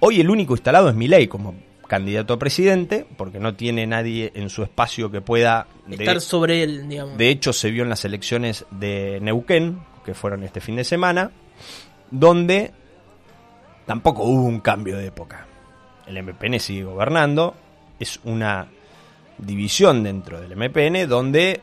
Hoy 0.00 0.20
el 0.20 0.30
único 0.30 0.54
instalado 0.54 0.88
es 0.88 0.94
Milei 0.94 1.26
como 1.26 1.56
candidato 1.88 2.34
a 2.34 2.38
presidente, 2.38 3.04
porque 3.16 3.40
no 3.40 3.54
tiene 3.56 3.86
nadie 3.86 4.30
en 4.36 4.50
su 4.50 4.62
espacio 4.62 5.10
que 5.10 5.20
pueda... 5.20 5.66
de- 5.88 5.96
Estar 5.96 6.20
sobre 6.20 6.62
él, 6.62 6.88
digamos. 6.88 7.18
de 7.18 7.30
hecho, 7.30 7.52
se 7.52 7.70
vio 7.72 7.82
en 7.82 7.88
las 7.88 8.04
elecciones 8.04 8.64
de 8.70 9.18
Neuquén, 9.20 9.80
que 10.04 10.14
fueron 10.14 10.44
este 10.44 10.60
fin 10.60 10.76
de 10.76 10.84
semana, 10.84 11.32
donde 12.12 12.72
tampoco 13.86 14.22
hubo 14.22 14.42
un 14.42 14.60
cambio 14.60 14.96
de 14.98 15.06
época. 15.06 15.46
El 16.08 16.22
MPN 16.22 16.58
sigue 16.60 16.84
gobernando, 16.84 17.54
es 18.00 18.20
una 18.24 18.66
división 19.38 20.02
dentro 20.02 20.40
del 20.40 20.56
MPN 20.56 21.08
donde 21.08 21.60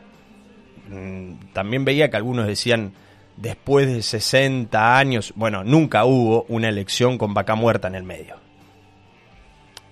mm, 0.88 1.52
también 1.52 1.84
veía 1.84 2.08
que 2.10 2.16
algunos 2.16 2.46
decían 2.46 2.92
después 3.36 3.86
de 3.86 4.02
60 4.02 4.96
años, 4.98 5.32
bueno, 5.36 5.62
nunca 5.64 6.04
hubo 6.04 6.44
una 6.48 6.68
elección 6.68 7.18
con 7.18 7.34
vaca 7.34 7.54
muerta 7.54 7.88
en 7.88 7.96
el 7.96 8.02
medio. 8.04 8.36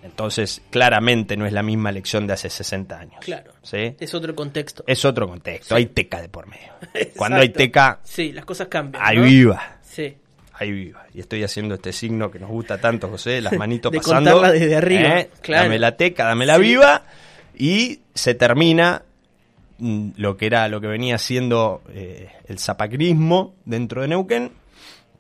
Entonces, 0.03 0.61
claramente 0.71 1.35
no 1.37 1.47
es 1.47 1.53
la 1.53 1.63
misma 1.63 1.89
elección 1.89 2.27
de 2.27 2.35
hace 2.35 2.51
60 2.51 2.99
años. 2.99 3.17
Claro. 3.21 3.53
¿sí? 3.63 3.97
Es 3.99 4.13
otro 4.15 4.35
contexto. 4.35 4.85
Es 4.87 5.03
otro 5.07 5.27
contexto, 5.27 5.75
Sí. 5.75 5.79
hay 5.79 5.87
teca 5.87 6.21
de 6.21 6.29
por 6.29 6.47
medio. 6.47 6.73
Cuando 7.17 7.39
hay 7.39 7.49
teca, 7.49 8.01
Sí, 8.03 8.31
las 8.33 8.45
cosas 8.45 8.69
cambian. 8.69 9.03
ahí 9.05 9.17
¿no? 9.17 9.25
viva, 9.25 9.79
Sí. 9.83 10.17
Ahí 10.59 10.71
viva. 10.71 11.05
Y 11.15 11.21
estoy 11.21 11.43
haciendo 11.43 11.75
este 11.75 11.93
signo 11.93 12.31
que 12.31 12.39
nos 12.39 12.49
gusta 12.51 12.79
tanto, 12.81 13.09
José, 13.09 13.41
las 13.41 13.53
manitos 13.59 13.91
De 13.93 13.99
pasando. 13.99 14.33
contarla 14.33 14.53
desde 14.59 14.77
arriba, 14.77 15.21
¿eh? 15.21 15.31
claro. 15.41 15.65
Dame 15.65 15.79
la 15.79 15.97
teca, 15.97 16.25
dame 16.25 16.47
la 16.47 16.57
Sí. 16.57 16.63
viva. 16.63 17.03
Y 17.57 18.01
se 18.15 18.35
termina 18.35 19.03
mm, 19.79 20.11
lo 20.17 20.37
que 20.37 20.47
era, 20.47 20.69
lo 20.69 20.81
que 20.81 20.87
venía 20.87 21.19
siendo 21.19 21.83
eh, 21.93 22.29
el 22.49 22.59
zapacrismo 22.59 23.55
dentro 23.65 24.03
de 24.03 24.09
Neuquén, 24.09 24.51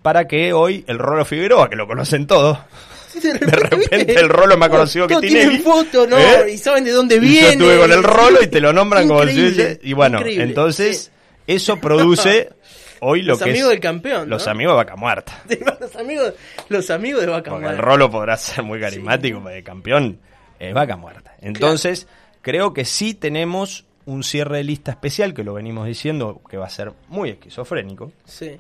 para 0.03 0.27
que 0.29 0.53
hoy 0.53 0.85
el 0.87 0.99
Rolo 0.99 1.25
Figueroa, 1.25 1.69
que 1.71 1.77
lo 1.77 1.87
conocen 1.87 2.27
todos, 2.27 2.59
De 3.23 3.33
repente 3.39 4.19
el 4.19 4.29
Rolo 4.29 4.57
más 4.59 4.69
conocido 4.69 5.07
que 5.07 5.17
Tinelli. 5.21 5.59
foto, 5.61 6.05
¿no? 6.07 6.19
¿eh? 6.19 6.53
Y 6.53 6.59
saben 6.59 6.83
de 6.85 6.91
dónde 6.91 7.21
viene. 7.21 7.43
Yo 7.43 7.53
estuve 7.53 7.79
con 7.79 7.93
el 7.93 8.03
rolo 8.03 8.43
y 8.43 8.49
te 8.49 8.61
lo 8.61 8.73
nombran 8.73 9.07
como 9.07 9.21
hubiese- 9.23 9.79
Y 9.85 9.93
bueno, 9.93 10.19
increíble, 10.19 10.45
entonces 10.45 11.05
sí. 11.05 11.11
eso 11.47 11.77
produce 11.79 12.51
hoy 13.01 13.23
lo 13.23 13.33
Los 13.33 13.39
que 13.43 13.51
amigos 13.51 13.67
es 13.69 13.71
del 13.73 13.81
campeón, 13.81 14.29
¿no? 14.29 14.35
los 14.37 14.47
amigos 14.49 14.73
de 14.73 14.77
Vaca 14.77 14.97
Muerta. 14.97 15.43
los 15.81 15.97
amigos, 15.97 16.35
los 16.69 16.91
amigos 16.91 17.21
de 17.23 17.27
Vaca 17.29 17.51
Porque 17.51 17.67
el 17.67 17.73
Muerta. 17.73 17.83
rolo 17.83 18.11
podrá 18.11 18.37
ser 18.37 18.65
muy 18.65 18.81
carismático, 18.81 19.41
pero 19.43 19.57
el 19.57 19.65
campeón 19.65 20.19
es 20.59 20.73
Vaca 20.75 20.97
Muerta. 20.97 21.35
Entonces, 21.41 22.07
creo 22.43 22.73
que 22.73 22.85
sí 22.85 23.15
tenemos 23.15 23.85
un 24.07 24.23
cierre 24.23 24.59
de 24.59 24.65
lista 24.65 24.91
especial, 24.91 25.33
que 25.35 25.45
lo 25.45 25.55
venimos 25.55 25.87
diciendo, 25.87 26.41
que 26.49 26.57
va 26.59 26.67
a 26.67 26.71
ser 26.71 26.93
muy 27.09 27.31
esquizofrénico, 27.31 28.13
Sí. 28.25 28.59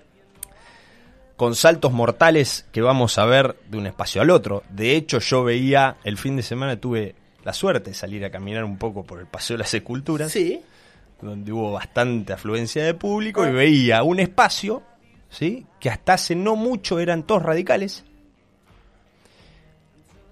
con 1.36 1.54
saltos 1.54 1.92
mortales 1.92 2.66
que 2.72 2.80
vamos 2.80 3.18
a 3.18 3.24
ver 3.24 3.56
de 3.68 3.76
un 3.78 3.86
espacio 3.86 4.22
al 4.22 4.30
otro. 4.30 4.62
De 4.70 4.94
hecho, 4.96 5.18
yo 5.18 5.42
veía, 5.44 5.96
el 6.04 6.16
fin 6.16 6.36
de 6.36 6.42
semana 6.42 6.76
tuve 6.80 7.14
la 7.44 7.52
suerte 7.52 7.90
de 7.90 7.94
salir 7.94 8.24
a 8.24 8.30
caminar 8.30 8.64
un 8.64 8.78
poco 8.78 9.04
por 9.04 9.20
el 9.20 9.26
Paseo 9.26 9.54
de 9.56 9.64
las 9.64 9.74
Esculturas. 9.74 10.32
Sí. 10.32 10.62
Donde 11.24 11.52
hubo 11.52 11.72
bastante 11.72 12.32
afluencia 12.34 12.84
de 12.84 12.94
público 12.94 13.46
y 13.46 13.50
veía 13.52 14.02
un 14.02 14.20
espacio, 14.20 14.82
¿sí? 15.30 15.66
Que 15.80 15.90
hasta 15.90 16.14
hace 16.14 16.34
no 16.36 16.54
mucho 16.56 17.00
eran 17.00 17.22
todos 17.24 17.42
radicales. 17.42 18.04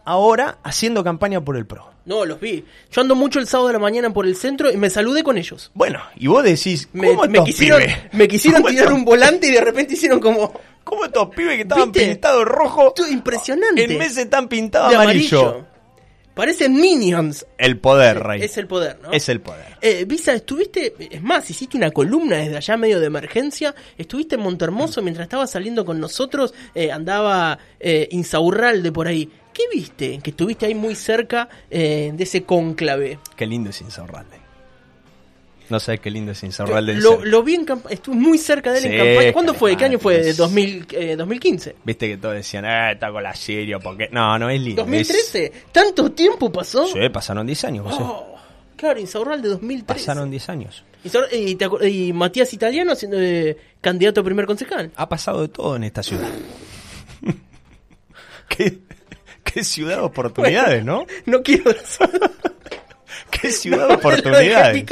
Ahora 0.04 0.58
haciendo 0.64 1.04
campaña 1.04 1.40
por 1.40 1.56
el 1.56 1.66
PRO. 1.66 1.90
No, 2.04 2.24
los 2.24 2.40
vi. 2.40 2.64
Yo 2.90 3.00
ando 3.00 3.14
mucho 3.14 3.38
el 3.38 3.46
sábado 3.46 3.68
de 3.68 3.74
la 3.74 3.78
mañana 3.78 4.12
por 4.12 4.26
el 4.26 4.34
centro 4.34 4.72
y 4.72 4.76
me 4.76 4.90
saludé 4.90 5.22
con 5.22 5.38
ellos. 5.38 5.70
Bueno, 5.74 6.00
y 6.16 6.26
vos 6.26 6.42
decís, 6.42 6.88
Me, 6.92 7.06
¿cómo 7.08 7.22
me 7.22 7.28
estos 7.28 7.44
quisieron, 7.44 7.80
pibes? 7.80 7.96
me 8.12 8.26
quisieron 8.28 8.62
¿Cómo 8.62 8.70
tirar 8.70 8.84
estos- 8.86 8.98
un 8.98 9.04
volante 9.04 9.46
y 9.46 9.50
de 9.52 9.60
repente 9.60 9.94
hicieron 9.94 10.18
como 10.18 10.52
¿Cómo 10.82 11.04
estos 11.04 11.28
pibes 11.32 11.54
que 11.54 11.62
estaban 11.62 11.92
¿Viste? 11.92 12.08
pintados 12.10 12.44
rojo? 12.44 12.88
Esto 12.88 13.04
es 13.04 13.12
impresionante. 13.12 13.84
En 13.84 13.96
meses 13.98 14.18
están 14.18 14.48
pintados 14.48 14.92
amarillo. 14.92 15.40
amarillo. 15.40 15.66
Parecen 16.34 16.80
minions. 16.80 17.46
El 17.58 17.78
poder, 17.78 18.20
rey. 18.20 18.42
Es 18.42 18.56
el 18.56 18.66
poder, 18.66 18.98
¿no? 19.02 19.12
Es 19.12 19.28
el 19.28 19.40
poder. 19.40 19.76
Eh, 19.82 20.04
Visa, 20.06 20.32
estuviste, 20.32 20.94
es 20.98 21.22
más, 21.22 21.48
hiciste 21.50 21.76
una 21.76 21.90
columna 21.90 22.36
desde 22.36 22.56
allá 22.56 22.76
medio 22.76 23.00
de 23.00 23.06
emergencia, 23.06 23.74
estuviste 23.98 24.36
en 24.36 24.42
Montermoso 24.42 25.02
mientras 25.02 25.26
estaba 25.26 25.46
saliendo 25.46 25.84
con 25.84 26.00
nosotros, 26.00 26.54
eh, 26.74 26.90
andaba 26.90 27.58
eh, 27.78 28.08
Insaurralde 28.12 28.92
por 28.92 29.08
ahí. 29.08 29.30
¿Qué 29.52 29.64
viste? 29.70 30.20
Que 30.22 30.30
estuviste 30.30 30.64
ahí 30.64 30.74
muy 30.74 30.94
cerca 30.94 31.48
eh, 31.70 32.10
de 32.14 32.24
ese 32.24 32.44
cónclave. 32.44 33.18
Qué 33.36 33.46
lindo 33.46 33.68
es 33.68 33.80
Insaurralde. 33.82 34.41
No 35.72 35.80
sabes 35.80 36.00
qué 36.00 36.10
lindo 36.10 36.32
es 36.32 36.42
Insaurralde. 36.42 36.96
Lo, 36.96 37.24
lo 37.24 37.42
vi 37.42 37.54
en 37.54 37.64
campaña, 37.64 37.94
estuve 37.94 38.14
muy 38.14 38.36
cerca 38.36 38.72
de 38.72 38.76
él 38.76 38.82
Sí, 38.84 38.90
en 38.90 38.98
campaña. 38.98 39.32
¿Cuándo 39.32 39.54
fue? 39.54 39.74
¿Qué 39.74 39.86
año 39.86 39.98
fue? 39.98 40.20
es- 40.28 40.36
2000, 40.36 40.86
eh, 40.92 41.16
2015. 41.16 41.76
Viste 41.82 42.08
que 42.10 42.18
todos 42.18 42.34
decían, 42.34 42.66
ah, 42.66 42.92
está 42.92 43.10
con 43.10 43.22
la 43.22 43.34
serio, 43.34 43.80
porque... 43.80 44.10
No, 44.12 44.38
no 44.38 44.50
es 44.50 44.60
lindo. 44.60 44.82
es- 44.92 45.08
¿2013? 45.34 45.50
¿Tanto 45.72 46.12
tiempo 46.12 46.52
pasó? 46.52 46.86
Sí, 46.88 46.98
pasaron 47.10 47.46
10 47.46 47.64
años. 47.64 47.86
Oh, 47.88 48.36
claro, 48.76 49.00
Insaurralde 49.00 49.48
2013. 49.48 49.98
Pasaron 50.06 50.30
10 50.30 50.48
años. 50.50 50.84
Te 51.02 51.88
y 51.88 52.12
Matías 52.12 52.52
Italiano 52.52 52.94
siendo 52.94 53.18
eh, 53.18 53.56
candidato 53.80 54.20
a 54.20 54.24
primer 54.24 54.44
concejal. 54.44 54.92
Ha 54.94 55.08
pasado 55.08 55.40
de 55.40 55.48
todo 55.48 55.74
en 55.76 55.84
esta 55.84 56.02
ciudad. 56.02 56.28
¿Qué, 58.48 58.78
qué 59.42 59.64
ciudad 59.64 59.96
de 59.96 60.02
oportunidades, 60.02 60.84
¿no? 60.84 61.06
No 61.24 61.42
quiero 61.42 61.70
Qué 63.40 63.50
ciudad 63.50 63.88
de 63.88 63.94
oportunidades. 63.94 64.84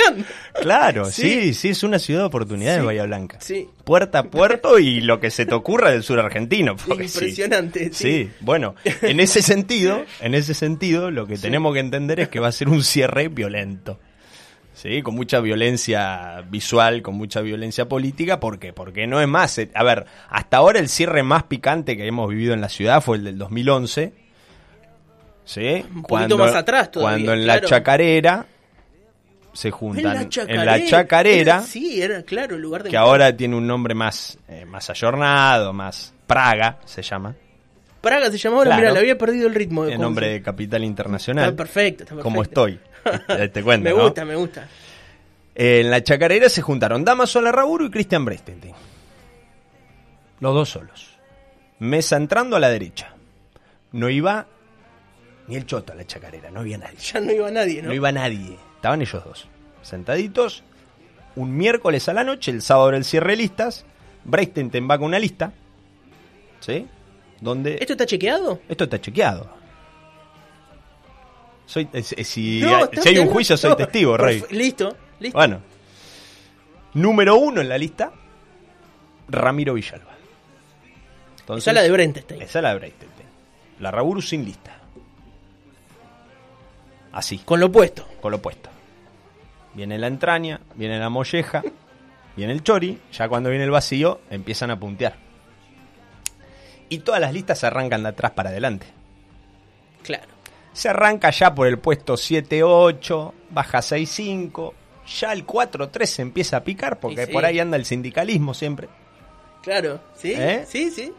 Claro, 0.61 1.05
Sí. 1.07 1.23
sí, 1.23 1.55
sí, 1.55 1.69
es 1.69 1.83
una 1.83 1.99
ciudad 1.99 2.21
de 2.21 2.27
oportunidades 2.27 2.81
Sí. 2.81 2.87
Bahía 2.87 3.05
Blanca. 3.05 3.39
Sí. 3.41 3.69
Puerta 3.85 4.21
a 4.21 4.23
puerto 4.25 4.79
y 4.79 5.01
lo 5.01 5.21
que 5.21 5.31
se 5.31 5.47
te 5.47 5.55
ocurra 5.55 5.91
del 5.91 6.03
sur 6.03 6.19
argentino. 6.19 6.75
Impresionante. 6.89 7.91
Sí. 7.93 8.11
Sí, 8.11 8.31
bueno, 8.41 8.75
en 9.03 9.21
ese 9.21 9.43
sentido, 9.43 10.05
en 10.21 10.35
ese 10.35 10.55
sentido, 10.55 11.11
lo 11.11 11.27
que 11.27 11.37
tenemos 11.37 11.75
que 11.75 11.81
entender 11.81 12.19
es 12.21 12.29
que 12.29 12.41
va 12.41 12.49
a 12.49 12.53
ser 12.53 12.69
un 12.69 12.83
cierre 12.83 13.29
violento. 13.29 13.99
Sí, 14.73 15.03
con 15.03 15.15
mucha 15.15 15.41
violencia 15.41 16.43
visual, 16.49 17.03
con 17.03 17.15
mucha 17.17 17.43
violencia 17.43 17.87
política, 17.89 18.41
¿por 18.41 18.59
qué? 18.59 18.73
Porque 18.73 19.07
no 19.07 19.21
es 19.21 19.29
más, 19.29 19.59
eh, 19.59 19.71
a 19.75 19.85
ver, 19.85 20.07
hasta 20.31 20.57
ahora 20.57 20.79
el 20.79 20.89
cierre 20.89 21.23
más 21.23 21.43
picante 21.43 21.99
que 21.99 22.07
hemos 22.07 22.31
vivido 22.31 22.55
en 22.55 22.63
la 22.63 22.71
ciudad 22.71 23.03
fue 23.03 23.19
el 23.19 23.25
del 23.25 23.37
2011. 23.37 24.15
¿Sí? 25.53 25.85
Un 25.95 26.03
poquito 26.05 26.39
más 26.39 26.55
atrás 26.55 26.91
todavía, 26.93 27.17
Cuando 27.27 27.33
en 27.33 27.43
claro. 27.43 27.63
la 27.63 27.69
chacarera 27.69 28.47
se 29.53 29.67
En 29.69 29.73
juntan 29.75 30.05
la 30.15 30.29
chacarera. 30.29 30.61
en 30.61 30.67
la 30.83 30.87
chacarera 30.89 31.41
Era- 31.57 31.63
sí, 31.63 32.01
era 32.01 32.23
claro 32.23 32.55
el 32.55 32.63
lugar 32.63 32.85
de 32.85 32.91
que 32.91 32.97
ahora 32.97 33.37
tiene 33.37 33.57
un 33.57 33.67
nombre 33.67 33.93
más, 33.95 34.39
eh, 34.47 34.65
más 34.65 34.89
ayornado, 34.91 35.73
más 35.73 36.15
Praga 36.29 36.79
se 36.85 37.03
llama, 37.03 37.35
Praga 38.01 38.31
se 38.31 38.39
llamaba, 38.39 38.63
Claro. 38.63 38.79
mira, 38.81 38.93
le 38.93 38.99
había 39.01 39.19
perdido 39.19 39.49
el 39.49 39.55
ritmo. 39.57 39.85
de 39.85 39.91
en 39.91 39.97
cómo 39.97 40.09
nombre 40.09 40.27
se- 40.27 40.33
de 40.35 40.43
capital 40.43 40.85
internacional. 40.85 41.45
Está 41.47 41.57
perfecto, 41.57 42.05
está 42.05 42.15
perfecto. 42.15 42.23
¿Cómo 42.23 42.43
estoy? 42.43 42.79
Te, 43.53 43.63
cuento, 43.65 43.85
Me 43.91 43.97
¿no? 43.97 44.03
gusta, 44.05 44.25
me 44.25 44.37
gusta. 44.37 44.69
En 45.57 45.91
la 45.91 46.01
chacarera 46.05 46.49
se 46.49 46.63
juntaron 46.63 47.05
Damaso 47.05 47.41
Larraburu 47.43 47.87
y 47.87 47.91
Cristian 47.91 48.25
Brestentin. 48.25 48.73
Los 50.39 50.55
dos 50.55 50.69
solos. 50.69 51.11
Mesa 51.81 52.17
entrando 52.17 52.55
a 52.57 52.61
la 52.61 52.69
derecha. 52.71 53.15
No 53.93 54.09
iba 54.09 54.47
ni 55.51 55.57
el 55.57 55.67
choto 55.67 55.93
a 55.93 55.97
la 55.97 56.07
chacarera, 56.07 56.51
no 56.51 56.61
había 56.61 56.79
nadie. 56.79 56.97
Ya 57.13 57.21
no 57.21 57.33
iba 57.33 57.51
nadie, 57.51 57.83
¿no? 57.83 57.89
No 57.89 57.95
iba 57.95 58.13
nadie. 58.13 58.57
Estaban 58.77 59.03
ellos 59.03 59.25
dos. 59.25 59.49
Sentaditos. 59.83 60.63
Un 61.37 61.57
miércoles 61.57 62.09
a 62.09 62.13
la 62.15 62.25
noche, 62.25 62.51
el 62.53 62.63
sábado 62.63 62.89
era 62.91 62.99
el 62.99 63.05
cierre 63.05 63.33
de 63.33 63.37
listas. 63.39 63.85
Brestentin 64.25 64.89
va 64.89 64.97
con 64.97 65.09
una 65.09 65.19
lista. 65.19 65.53
¿Sí? 66.61 66.87
Donde... 67.41 67.77
¿Esto 67.81 67.95
está 67.95 68.07
chequeado? 68.07 68.61
Esto 68.69 68.85
está 68.85 69.01
chequeado. 69.01 69.51
Soy, 71.67 71.89
eh, 71.93 72.03
si, 72.03 72.25
si 72.25 72.61
No, 72.61 72.77
hay- 72.77 72.83
está 72.85 73.03
si 73.03 73.09
hay 73.09 73.19
un 73.19 73.29
juicio, 73.29 73.57
soy 73.57 73.77
testigo, 73.77 74.17
Rey. 74.17 74.43
Listo, 74.51 74.97
listo. 75.19 75.39
Bueno. 75.39 75.61
Número 76.95 77.37
uno 77.37 77.61
en 77.61 77.69
la 77.69 77.79
lista, 77.79 78.13
Ramiro 79.29 79.75
Villalba. 79.75 80.11
Entonces, 81.41 81.63
Esa 81.65 81.71
es 81.71 81.75
la 81.75 81.83
de 81.83 81.91
Brentenstein. 81.91 82.43
Esa 82.43 82.59
es 82.59 82.63
la 82.63 82.75
de. 82.79 82.93
La 83.81 83.91
Raburu 83.91 84.21
sin 84.21 84.45
lista. 84.45 84.80
Así, 87.13 87.39
Con 87.39 87.61
lo 87.61 87.67
opuesto. 87.67 88.07
con 88.21 88.31
lo 88.31 88.39
opuesto. 88.39 88.71
Viene 89.75 89.99
la 89.99 90.07
entraña, 90.07 90.61
viene 90.75 90.99
la 90.99 91.09
molleja, 91.09 91.63
viene 92.37 92.53
el 92.53 92.63
chori. 92.63 92.99
Ya 93.13 93.29
cuando 93.29 93.51
viene 93.51 93.65
el 93.65 93.71
vacío, 93.71 94.21
empiezan 94.31 94.71
a 94.71 94.79
puntear. 94.79 95.15
Y 96.89 96.99
todas 96.99 97.21
las 97.21 97.33
listas 97.33 97.59
se 97.61 97.67
arrancan 97.67 98.03
de 98.03 98.09
atrás 98.11 98.33
para 98.33 98.51
adelante. 98.51 98.87
Claro. 100.03 100.27
Se 100.73 100.89
arranca 100.89 101.31
ya 101.31 101.55
por 101.55 101.67
el 101.67 101.79
puesto 101.79 102.15
7-8, 102.15 103.33
baja 103.51 103.79
6-5. 103.79 104.73
Ya 105.21 105.33
el 105.33 105.47
4-3 105.47 106.05
se 106.07 106.23
empieza 106.23 106.59
a 106.59 106.65
picar 106.65 107.01
porque 107.01 107.27
sí. 107.27 107.33
por 107.33 107.45
ahí 107.45 107.59
anda 107.59 107.77
el 107.77 107.85
sindicalismo 107.85 108.55
siempre. 108.55 108.89
Claro. 109.63 110.01
¿Sí? 110.15 110.33
¿Eh? 110.37 110.65
Sí, 110.67 110.91
sí. 110.91 111.13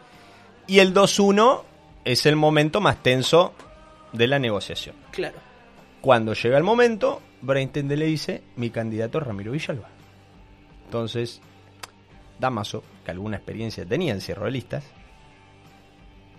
Y 0.66 0.78
el 0.78 0.94
2-1 0.94 1.62
es 2.04 2.26
el 2.26 2.36
momento 2.36 2.80
más 2.80 3.02
tenso 3.02 3.52
de 4.12 4.26
la 4.26 4.38
negociación. 4.38 4.94
Claro. 5.10 5.38
Cuando 6.02 6.34
llega 6.34 6.58
el 6.58 6.64
momento, 6.64 7.22
Braintende 7.40 7.96
le 7.96 8.06
dice, 8.06 8.42
mi 8.56 8.70
candidato 8.70 9.18
es 9.18 9.24
Ramiro 9.24 9.52
Villalba. 9.52 9.88
Entonces, 10.84 11.40
Damaso, 12.40 12.82
que 13.04 13.12
alguna 13.12 13.36
experiencia 13.36 13.86
tenía 13.86 14.12
en 14.12 14.20
cierre 14.20 14.46
de 14.46 14.50
listas, 14.50 14.84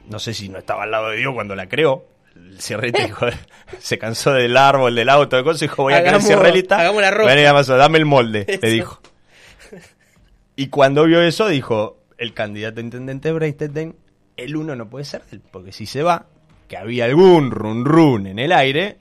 no 0.09 0.19
sé 0.19 0.33
si 0.33 0.49
no 0.49 0.59
estaba 0.59 0.83
al 0.83 0.91
lado 0.91 1.09
de 1.09 1.17
Dios 1.17 1.33
cuando 1.33 1.55
la 1.55 1.67
creó, 1.67 2.03
el 2.35 2.59
cierrete 2.59 3.05
dijo, 3.05 3.25
se 3.79 3.97
cansó 3.97 4.33
del 4.33 4.57
árbol, 4.57 4.93
del 4.95 5.07
auto, 5.07 5.37
de 5.37 5.43
cosas, 5.43 5.61
y 5.61 5.65
dijo, 5.65 5.83
voy 5.83 5.93
a 5.93 6.01
crear 6.01 6.21
cierre 6.21 6.47
de 6.47 6.53
lista. 6.53 6.79
hagamos 6.79 7.01
la 7.01 7.11
ropa. 7.11 7.29
Vení, 7.29 7.43
Damaso, 7.43 7.77
dame 7.77 7.99
el 7.99 8.05
molde, 8.05 8.45
Eso. 8.47 8.59
le 8.61 8.69
dijo. 8.69 8.99
Y 10.55 10.67
cuando 10.67 11.05
vio 11.05 11.21
eso, 11.21 11.47
dijo, 11.47 12.03
el 12.17 12.33
candidato 12.33 12.79
a 12.79 12.83
intendente 12.83 13.31
Breitenden, 13.31 13.95
el 14.35 14.55
uno 14.55 14.75
no 14.75 14.89
puede 14.89 15.05
ser 15.05 15.23
él, 15.31 15.41
porque 15.51 15.71
si 15.71 15.85
se 15.85 16.03
va, 16.03 16.27
que 16.67 16.77
había 16.77 17.05
algún 17.05 17.49
run 17.49 17.85
run 17.85 18.27
en 18.27 18.39
el 18.39 18.51
aire, 18.51 18.97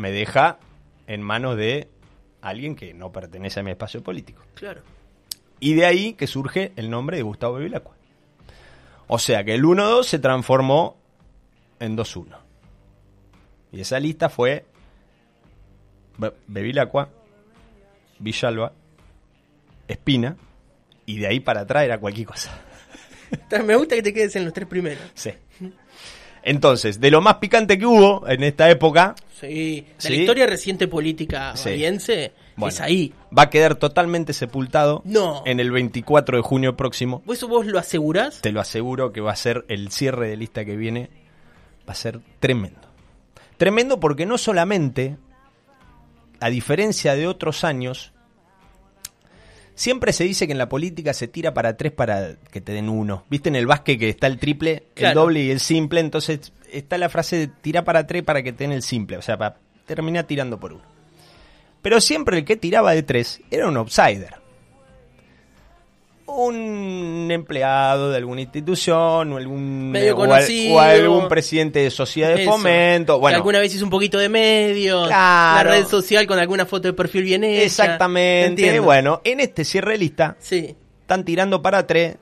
me 0.00 0.10
deja 0.10 0.58
en 1.06 1.22
manos 1.22 1.56
de 1.56 1.88
alguien 2.40 2.74
que 2.74 2.94
no 2.94 3.12
pertenece 3.12 3.60
a 3.60 3.62
mi 3.62 3.70
espacio 3.70 4.02
político. 4.02 4.42
Claro. 4.54 4.82
Y 5.60 5.74
de 5.74 5.86
ahí 5.86 6.14
que 6.14 6.26
surge 6.26 6.72
el 6.76 6.90
nombre 6.90 7.16
de 7.18 7.22
Gustavo 7.22 7.54
Bevilacqua. 7.56 7.94
O 9.06 9.18
sea 9.18 9.44
que 9.44 9.54
el 9.54 9.62
1-2 9.64 10.04
se 10.04 10.18
transformó 10.18 10.96
en 11.78 11.96
2-1. 11.96 12.36
Y 13.72 13.80
esa 13.80 14.00
lista 14.00 14.28
fue 14.28 14.64
Be- 16.18 16.32
Bevilacqua, 16.46 17.08
Villalba, 18.18 18.72
Espina, 19.88 20.36
y 21.06 21.18
de 21.18 21.26
ahí 21.26 21.40
para 21.40 21.60
atrás 21.62 21.84
era 21.84 21.98
cualquier 21.98 22.26
cosa. 22.28 22.58
Me 23.64 23.76
gusta 23.76 23.96
que 23.96 24.02
te 24.02 24.12
quedes 24.14 24.34
en 24.36 24.44
los 24.44 24.52
tres 24.52 24.68
primeros. 24.68 25.02
Sí. 25.14 25.30
Entonces, 26.42 27.00
de 27.00 27.10
lo 27.10 27.20
más 27.20 27.36
picante 27.36 27.78
que 27.78 27.86
hubo 27.86 28.26
en 28.28 28.42
esta 28.44 28.70
época, 28.70 29.14
Sí. 29.40 29.86
La 29.96 30.00
Sí. 30.10 30.14
historia 30.20 30.46
reciente 30.46 30.86
política 30.86 31.56
Sí. 31.56 31.70
bahiense 31.70 32.32
Bueno. 32.56 32.68
es 32.74 32.80
ahí. 32.82 33.14
va 33.36 33.44
a 33.44 33.50
quedar 33.50 33.74
totalmente 33.76 34.34
sepultado 34.34 35.00
No. 35.06 35.42
en 35.46 35.60
el 35.60 35.70
24 35.70 36.36
de 36.36 36.42
junio 36.42 36.76
próximo. 36.76 37.22
¿Eso 37.26 37.48
vos 37.48 37.64
lo 37.64 37.78
asegurás? 37.78 38.42
Te 38.42 38.52
lo 38.52 38.60
aseguro 38.60 39.12
que 39.12 39.22
va 39.22 39.32
a 39.32 39.36
ser 39.36 39.64
el 39.68 39.90
cierre 39.92 40.28
de 40.28 40.36
lista 40.36 40.66
que 40.66 40.76
viene. 40.76 41.08
Va 41.88 41.92
a 41.92 41.94
ser 41.94 42.20
tremendo. 42.38 42.80
Tremendo 43.56 43.98
porque 43.98 44.26
no 44.26 44.36
solamente, 44.36 45.16
a 46.40 46.50
diferencia 46.50 47.14
de 47.14 47.26
otros 47.26 47.64
años, 47.64 48.12
siempre 49.80 50.12
se 50.12 50.24
dice 50.24 50.46
que 50.46 50.52
en 50.52 50.58
la 50.58 50.68
política 50.68 51.14
se 51.14 51.26
tira 51.26 51.54
para 51.54 51.78
tres 51.78 51.92
para 51.92 52.34
que 52.50 52.60
te 52.60 52.72
den 52.72 52.90
uno. 52.90 53.24
¿Viste 53.30 53.48
en 53.48 53.56
el 53.56 53.66
básquet 53.66 53.98
que 53.98 54.10
está 54.10 54.26
el 54.26 54.38
triple, 54.38 54.84
el 54.94 55.14
doble 55.14 55.42
y 55.42 55.50
el 55.50 55.58
simple? 55.58 56.00
Entonces 56.00 56.52
está 56.70 56.98
la 56.98 57.08
frase 57.08 57.36
de 57.36 57.46
tira 57.48 57.82
para 57.82 58.06
tres 58.06 58.22
para 58.22 58.42
que 58.42 58.52
te 58.52 58.64
den 58.64 58.72
el 58.72 58.82
simple. 58.82 59.16
O 59.16 59.22
sea, 59.22 59.38
para 59.38 59.56
terminar 59.86 60.24
tirando 60.24 60.60
por 60.60 60.74
uno. 60.74 60.84
Pero 61.80 61.98
siempre 62.02 62.36
el 62.36 62.44
que 62.44 62.56
tiraba 62.56 62.92
de 62.92 63.02
tres 63.02 63.40
era 63.50 63.68
un 63.68 63.76
outsider 63.78 64.39
un 66.32 67.28
empleado 67.30 68.10
de 68.10 68.16
alguna 68.16 68.40
institución 68.42 69.32
o 69.32 69.36
algún 69.36 69.90
Medio 69.90 70.16
o 70.16 70.22
al- 70.22 70.28
conocido. 70.30 70.74
o 70.74 70.80
algún 70.80 71.28
presidente 71.28 71.80
de 71.80 71.90
sociedad 71.90 72.34
de 72.34 72.42
Eso. 72.42 72.52
fomento 72.52 73.14
Que 73.14 73.20
bueno 73.20 73.36
alguna 73.36 73.58
vez 73.60 73.74
hizo 73.74 73.84
un 73.84 73.90
poquito 73.90 74.18
de 74.18 74.28
medios. 74.28 75.06
Claro. 75.08 75.70
La 75.70 75.76
red 75.76 75.86
social 75.86 76.26
con 76.26 76.38
alguna 76.38 76.66
foto 76.66 76.88
de 76.88 76.94
perfil 76.94 77.24
bien 77.24 77.44
hecha. 77.44 77.62
exactamente 77.64 78.46
Entiendo. 78.62 78.82
bueno 78.82 79.20
en 79.24 79.40
este 79.40 79.64
cierre 79.64 79.92
de 79.92 79.98
lista 79.98 80.36
Sí. 80.38 80.76
están 81.02 81.24
tirando 81.24 81.62
para 81.62 81.86
tres 81.86 82.16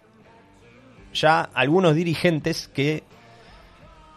ya 1.15 1.41
algunos 1.55 1.95
dirigentes 1.95 2.69
que 2.75 3.03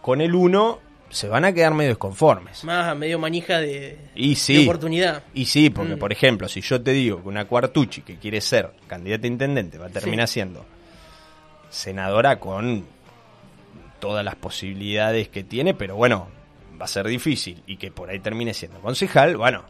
con 0.01 0.19
el 0.21 0.36
uno 0.36 0.79
se 1.12 1.27
van 1.27 1.46
a 1.46 1.53
quedar 1.53 1.74
medio 1.74 1.89
desconformes 1.91 2.63
Más 2.63 2.95
medio 2.97 3.19
manija 3.19 3.60
de, 3.60 4.00
y 4.15 4.30
de 4.30 4.36
sí 4.36 4.63
oportunidad. 4.63 5.24
y 5.34 5.45
sí 5.45 5.69
porque 5.69 5.95
Mm. 5.95 6.00
por 6.00 6.12
ejemplo 6.12 6.47
si 6.47 6.62
yo 6.62 6.82
te 6.82 6.91
digo 6.91 7.21
que 7.21 7.28
una 7.28 7.45
Cuartucci 7.45 8.02
que 8.02 8.17
quiere 8.17 8.41
ser 8.41 8.71
candidata 8.88 9.26
a 9.26 9.28
intendente 9.28 9.78
va 9.78 9.88
a 9.88 9.89
terminar 9.89 10.28
siendo 10.28 10.65
senadora 11.69 12.39
con 12.39 12.86
todas 14.00 14.26
las 14.26 14.36
posibilidades 14.36 15.30
que 15.30 15.43
tiene, 15.43 15.74
pero 15.74 15.95
bueno, 15.95 16.28
va 16.80 16.86
a 16.86 16.88
ser 16.88 17.08
difícil. 17.08 17.62
Y 17.67 17.78
que 17.78 17.91
por 17.91 18.10
ahí 18.10 18.19
termine 18.19 18.54
siendo 18.54 18.80
concejal, 18.80 19.38
bueno, 19.38 19.63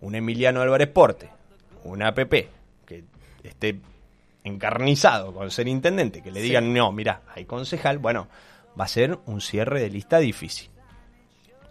un 0.00 0.14
Emiliano 0.14 0.62
Álvarez 0.62 0.88
Porte, 0.88 1.28
una 1.84 2.08
APP, 2.08 2.48
que 2.86 3.04
esté 3.42 3.76
encarnizado 4.44 5.34
con 5.34 5.50
ser 5.50 5.68
intendente, 5.68 6.22
que 6.22 6.30
le 6.30 6.40
Sí. 6.40 6.46
digan, 6.46 6.72
no, 6.72 6.92
mira, 6.92 7.22
hay 7.34 7.44
concejal, 7.44 7.98
bueno, 7.98 8.28
va 8.78 8.84
a 8.84 8.88
ser 8.88 9.18
un 9.26 9.40
cierre 9.40 9.80
de 9.80 9.90
lista 9.90 10.18
difícil. 10.18 10.70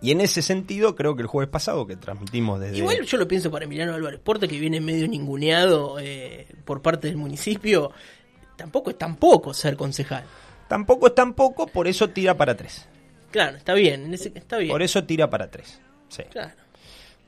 Y 0.01 0.12
en 0.12 0.21
ese 0.21 0.41
sentido, 0.41 0.95
creo 0.95 1.15
que 1.15 1.21
el 1.21 1.27
jueves 1.27 1.49
pasado 1.49 1.85
que 1.85 1.97
transmitimos 1.97 2.59
desde... 2.59 2.77
Igual 2.77 3.01
yo 3.03 3.17
lo 3.17 3.27
pienso 3.27 3.51
para 3.51 3.65
Emiliano 3.65 3.93
Álvarez 3.93 4.19
Porte, 4.21 4.47
que 4.47 4.57
viene 4.57 4.79
medio 4.79 5.07
ninguneado 5.07 5.99
eh, 5.99 6.47
por 6.63 6.81
parte 6.81 7.07
del 7.07 7.17
municipio. 7.17 7.91
Tampoco 8.55 8.91
es 8.91 8.97
tampoco 8.97 9.53
ser 9.53 9.75
concejal. 9.75 10.23
Tampoco 10.69 11.07
es 11.07 11.15
tampoco, 11.15 11.67
por 11.67 11.88
eso 11.88 12.09
tira 12.09 12.38
para 12.38 12.55
tres. 12.55 12.88
Claro, 13.31 13.57
está 13.57 13.73
bien, 13.73 14.13
está 14.13 14.57
bien. 14.57 14.71
Por 14.71 14.81
eso 14.81 15.03
tira 15.03 15.29
para 15.29 15.51
tres. 15.51 15.81
Sí. 16.07 16.23
Claro. 16.31 16.53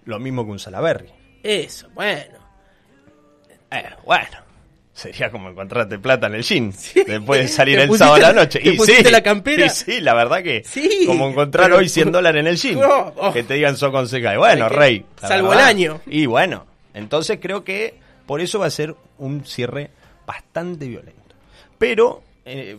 Lo 0.05 0.19
mismo 0.19 0.45
que 0.45 0.51
un 0.51 0.59
Salaberry. 0.59 1.09
Eso, 1.43 1.89
bueno. 1.93 2.37
Eh, 3.69 3.89
bueno. 4.05 4.50
Sería 5.01 5.31
como 5.31 5.49
encontrarte 5.49 5.97
plata 5.99 6.27
en 6.27 6.35
el 6.35 6.43
jean. 6.43 6.71
Después 7.07 7.41
de 7.41 7.47
salir 7.47 7.77
¿Te 7.77 7.83
el 7.85 7.97
sábado 7.97 8.15
a 8.15 8.19
la 8.19 8.33
noche. 8.33 8.59
te 8.59 8.69
Y 8.69 8.77
pusiste 8.77 9.05
sí, 9.05 9.11
la 9.11 9.21
campera? 9.23 9.65
y 9.65 9.69
sí, 9.69 9.99
la 10.01 10.13
verdad 10.13 10.43
que. 10.43 10.63
Sí, 10.65 11.03
Como 11.07 11.27
encontrar 11.27 11.67
pero- 11.67 11.77
hoy 11.77 11.89
100 11.89 12.11
dólares 12.11 12.39
en 12.41 12.47
el 12.47 12.57
jean. 12.57 12.77
Oh, 12.83 13.13
oh. 13.17 13.33
Que 13.33 13.43
te 13.43 13.55
digan 13.55 13.77
sos 13.77 13.91
concejal. 13.91 14.37
Bueno, 14.37 14.67
que- 14.69 14.75
rey. 14.75 15.05
salvo 15.19 15.49
verdad. 15.49 15.63
el 15.63 15.69
año. 15.69 16.01
Y 16.05 16.25
bueno. 16.25 16.65
Entonces 16.93 17.39
creo 17.41 17.63
que 17.63 17.95
por 18.25 18.41
eso 18.41 18.59
va 18.59 18.65
a 18.67 18.69
ser 18.69 18.95
un 19.17 19.45
cierre 19.45 19.89
bastante 20.27 20.87
violento. 20.87 21.35
Pero. 21.77 22.21
eh, 22.45 22.75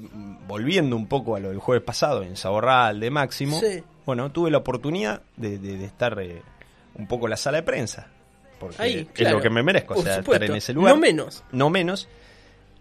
volviendo 0.49 0.97
un 0.97 1.07
poco 1.07 1.37
a 1.37 1.41
lo 1.41 1.49
del 1.51 1.59
jueves 1.59 1.85
pasado 1.85 2.23
en 2.25 2.37
Saborral 2.37 2.99
de 2.99 3.11
Máximo, 3.11 3.61
Sí. 3.61 3.83
bueno, 4.05 4.31
tuve 4.33 4.51
la 4.51 4.59
oportunidad 4.59 5.23
de, 5.37 5.57
de- 5.59 5.79
de 5.79 5.85
estar 5.85 6.19
eh, 6.21 6.43
un 6.97 7.07
poco 7.07 7.27
en 7.27 7.31
la 7.31 7.37
sala 7.37 7.59
de 7.59 7.63
prensa. 7.63 8.09
Porque 8.63 8.83
Ahí, 8.83 9.09
es 9.15 9.31
lo 9.31 9.41
que 9.41 9.51
me 9.51 9.63
merezco, 9.63 9.95
o 9.95 10.03
sea, 10.03 10.17
supuesto. 10.17 10.33
estar 10.45 10.51
en 10.51 10.57
ese 10.57 10.73
lugar. 10.73 10.95
No 10.95 11.01
menos. 11.01 11.45
No 11.53 11.69
menos. 11.69 12.09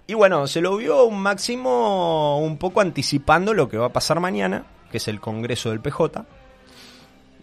Y 0.08 0.14
bueno, 0.14 0.46
se 0.48 0.62
lo 0.62 0.78
vio 0.78 1.06
un 1.06 1.20
máximo 1.22 2.40
un 2.40 2.58
poco 2.58 2.82
anticipando 2.82 3.54
lo 3.54 3.70
que 3.70 3.78
va 3.78 3.88
a 3.88 3.94
pasar 3.94 4.20
mañana, 4.20 4.66
que 4.92 4.98
es 4.98 5.08
el 5.08 5.20
Congreso 5.20 5.70
del 5.70 5.80
PJ, 5.80 6.26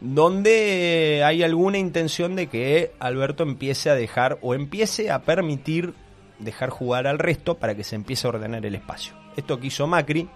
donde 0.01 1.22
hay 1.24 1.42
alguna 1.42 1.79
intención 1.79 2.37
de 2.37 2.46
que 2.46 2.92
Alberto 3.01 3.42
empiece 3.42 3.90
a 3.90 3.94
dejar 3.94 4.38
o 4.42 4.55
empiece 4.55 5.11
a 5.11 5.20
permitir 5.22 5.94
dejar 6.38 6.70
jugar 6.70 7.07
al 7.07 7.18
resto 7.18 7.57
para 7.57 7.74
que 7.74 7.85
se 7.85 7.96
empiece 7.96 8.27
a 8.27 8.31
ordenar 8.31 8.64
el 8.64 8.74
espacio. 8.74 9.14
Esto 9.37 9.59
que 9.59 9.68
hizo 9.68 9.87
Macri 9.87 10.29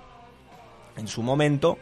en 0.97 1.09
su 1.09 1.23
momento, 1.23 1.79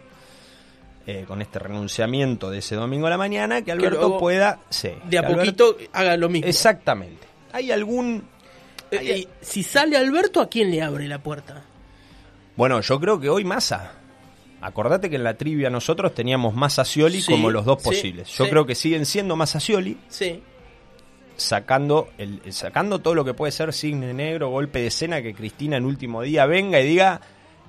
eh, 1.07 1.25
con 1.27 1.41
este 1.43 1.59
renunciamiento 1.59 2.51
de 2.51 2.59
ese 2.59 2.77
domingo 2.77 3.07
a 3.07 3.11
la 3.11 3.17
mañana, 3.19 3.63
que 3.63 3.73
Alberto 3.73 4.01
luego, 4.01 4.19
pueda... 4.19 4.61
sí, 4.71 4.91
De 5.05 5.19
a 5.19 5.27
poquito 5.27 5.77
haga 5.93 6.17
lo 6.17 6.29
mismo. 6.29 6.49
Exactamente. 6.49 7.27
¿Hay 7.53 7.71
algún 7.73 8.25
Eh, 8.91 8.99
eh, 9.03 9.29
si 9.41 9.63
sale 9.63 9.97
Alberto, 9.97 10.41
¿a 10.41 10.49
quién 10.49 10.71
le 10.71 10.83
abre 10.83 11.07
la 11.09 11.23
puerta? 11.23 11.65
Bueno, 12.57 12.81
yo 12.81 13.01
creo 13.01 13.19
que 13.21 13.29
hoy 13.29 13.45
Massa. 13.45 13.93
Acordate 14.61 15.09
que 15.09 15.17
en 15.17 15.25
la 15.25 15.35
trivia 15.35 15.71
nosotros 15.71 16.15
teníamos 16.15 16.55
Massa 16.55 16.85
Scioli 16.85 17.23
Sí, 17.23 17.33
como 17.33 17.51
los 17.51 17.65
dos 17.65 17.79
sí, 17.83 17.89
posibles. 17.89 18.29
Yo 18.29 18.45
sí. 18.45 18.51
creo 18.51 18.67
que 18.67 18.75
siguen 18.75 19.07
siendo 19.07 19.35
Massa 19.37 19.59
Scioli, 19.59 19.97
Sí. 20.09 20.43
sacando, 21.37 22.11
el, 22.19 22.43
sacando 22.53 22.99
todo 22.99 23.15
lo 23.15 23.25
que 23.25 23.33
puede 23.33 23.53
ser 23.53 23.73
signe 23.73 24.13
negro, 24.13 24.51
golpe 24.51 24.81
de 24.81 24.89
escena, 24.89 25.23
que 25.23 25.33
Cristina 25.35 25.77
en 25.79 25.87
último 25.87 26.21
día 26.23 26.45
venga 26.47 26.79
y 26.81 26.87
diga 26.87 27.21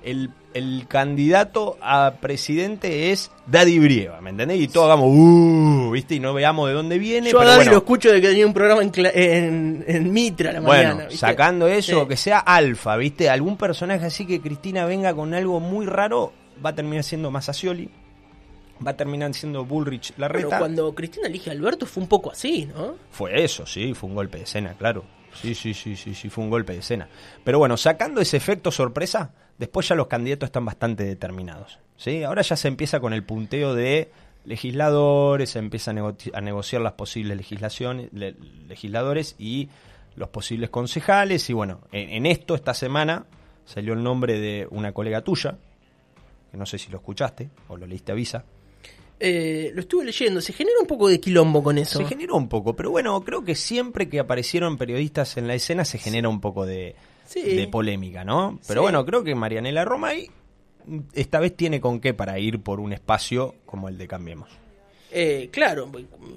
el, 0.04 0.30
el 0.54 0.86
candidato 0.88 1.76
a 1.80 2.14
presidente 2.20 3.10
es 3.12 3.30
Daddy 3.46 3.78
Brieva, 3.78 4.20
¿me 4.20 4.30
entendés? 4.30 4.60
Y 4.60 4.68
todos 4.68 4.86
hagamos, 4.86 5.08
uh, 5.10 5.90
¿viste? 5.92 6.16
Y 6.16 6.20
no 6.20 6.34
veamos 6.34 6.68
de 6.68 6.74
dónde 6.74 6.98
viene. 6.98 7.30
Yo 7.30 7.38
a 7.38 7.40
pero 7.40 7.50
Daddy 7.50 7.58
bueno. 7.60 7.70
lo 7.72 7.78
escucho 7.78 8.12
de 8.12 8.20
que 8.20 8.28
tenía 8.28 8.46
un 8.46 8.52
programa 8.54 8.82
en, 8.82 8.92
en, 9.14 9.84
en 9.86 10.12
Mitra 10.12 10.50
a 10.50 10.52
la 10.54 10.60
Bueno, 10.60 10.82
mañana. 10.90 11.08
¿viste? 11.08 11.16
sacando 11.26 11.66
eso, 11.68 12.02
Sí. 12.02 12.08
que 12.08 12.16
sea 12.16 12.38
alfa, 12.40 12.96
¿viste? 12.96 13.30
Algún 13.30 13.56
personaje 13.56 14.04
así 14.06 14.26
que 14.26 14.40
Cristina 14.40 14.84
venga 14.84 15.14
con 15.14 15.32
algo 15.34 15.60
muy 15.60 15.86
raro, 15.86 16.32
va 16.64 16.70
a 16.70 16.74
terminar 16.74 17.04
siendo 17.04 17.30
Masacioli, 17.30 17.88
va 18.84 18.90
a 18.90 18.96
terminar 18.96 19.32
siendo 19.34 19.64
Bullrich 19.64 20.12
la 20.16 20.28
reta. 20.28 20.58
cuando 20.58 20.92
Cristina 20.94 21.28
elige 21.28 21.50
a 21.50 21.52
Alberto 21.52 21.86
fue 21.86 22.02
un 22.02 22.08
poco 22.08 22.32
así, 22.32 22.66
¿no? 22.66 22.96
Fue 23.10 23.42
eso, 23.44 23.64
sí, 23.66 23.94
fue 23.94 24.08
un 24.10 24.16
golpe 24.16 24.38
de 24.38 24.44
escena, 24.44 24.74
claro. 24.78 25.04
Sí, 25.40 25.54
sí, 25.54 25.74
sí, 25.74 25.96
sí, 25.96 26.14
sí, 26.14 26.28
fue 26.28 26.44
un 26.44 26.50
golpe 26.50 26.72
de 26.72 26.80
escena. 26.80 27.08
Pero 27.44 27.58
bueno, 27.58 27.76
sacando 27.76 28.20
ese 28.20 28.36
efecto 28.36 28.70
sorpresa, 28.70 29.32
después 29.58 29.88
ya 29.88 29.94
los 29.94 30.06
candidatos 30.06 30.48
están 30.48 30.64
bastante 30.64 31.04
determinados. 31.04 31.78
¿sí? 31.96 32.22
Ahora 32.22 32.42
ya 32.42 32.56
se 32.56 32.68
empieza 32.68 33.00
con 33.00 33.12
el 33.12 33.24
punteo 33.24 33.74
de 33.74 34.10
legisladores, 34.44 35.50
se 35.50 35.58
empieza 35.58 35.90
a, 35.90 35.94
nego- 35.94 36.16
a 36.34 36.40
negociar 36.40 36.82
las 36.82 36.92
posibles 36.92 37.36
legislaciones, 37.36 38.08
le- 38.12 38.34
legisladores 38.68 39.34
y 39.38 39.68
los 40.16 40.28
posibles 40.28 40.70
concejales. 40.70 41.48
Y 41.50 41.52
bueno, 41.52 41.80
en, 41.92 42.10
en 42.10 42.26
esto, 42.26 42.54
esta 42.54 42.74
semana, 42.74 43.24
salió 43.64 43.94
el 43.94 44.02
nombre 44.02 44.38
de 44.38 44.66
una 44.70 44.92
colega 44.92 45.22
tuya, 45.22 45.56
que 46.50 46.56
no 46.58 46.66
sé 46.66 46.76
si 46.78 46.90
lo 46.90 46.98
escuchaste 46.98 47.48
o 47.68 47.76
lo 47.76 47.86
leíste 47.86 48.12
a 48.12 48.14
visa. 48.14 48.44
Eh, 49.24 49.70
lo 49.74 49.82
estuve 49.82 50.04
leyendo, 50.04 50.40
se 50.40 50.52
genera 50.52 50.78
un 50.80 50.86
poco 50.88 51.06
de 51.08 51.20
quilombo 51.20 51.62
con 51.62 51.78
eso. 51.78 52.00
Se 52.00 52.04
generó 52.06 52.34
un 52.36 52.48
poco, 52.48 52.74
pero 52.74 52.90
bueno, 52.90 53.22
creo 53.22 53.44
que 53.44 53.54
siempre 53.54 54.08
que 54.08 54.18
aparecieron 54.18 54.76
periodistas 54.76 55.36
en 55.36 55.46
la 55.46 55.54
escena 55.54 55.84
se 55.84 55.98
genera 55.98 56.28
un 56.28 56.40
poco 56.40 56.66
de, 56.66 56.96
Sí. 57.26 57.40
de 57.42 57.68
polémica, 57.68 58.24
¿no? 58.24 58.58
Pero 58.66 58.80
Sí. 58.80 58.82
bueno, 58.82 59.06
creo 59.06 59.22
que 59.22 59.34
Marianela 59.36 59.84
Romay 59.84 60.28
esta 61.14 61.38
vez 61.38 61.56
tiene 61.56 61.80
con 61.80 62.00
qué 62.00 62.14
para 62.14 62.36
ir 62.40 62.60
por 62.62 62.80
un 62.80 62.92
espacio 62.92 63.54
como 63.64 63.88
el 63.88 63.96
de 63.96 64.08
Cambiemos. 64.08 64.48
Eh, 65.12 65.50
claro, 65.52 65.88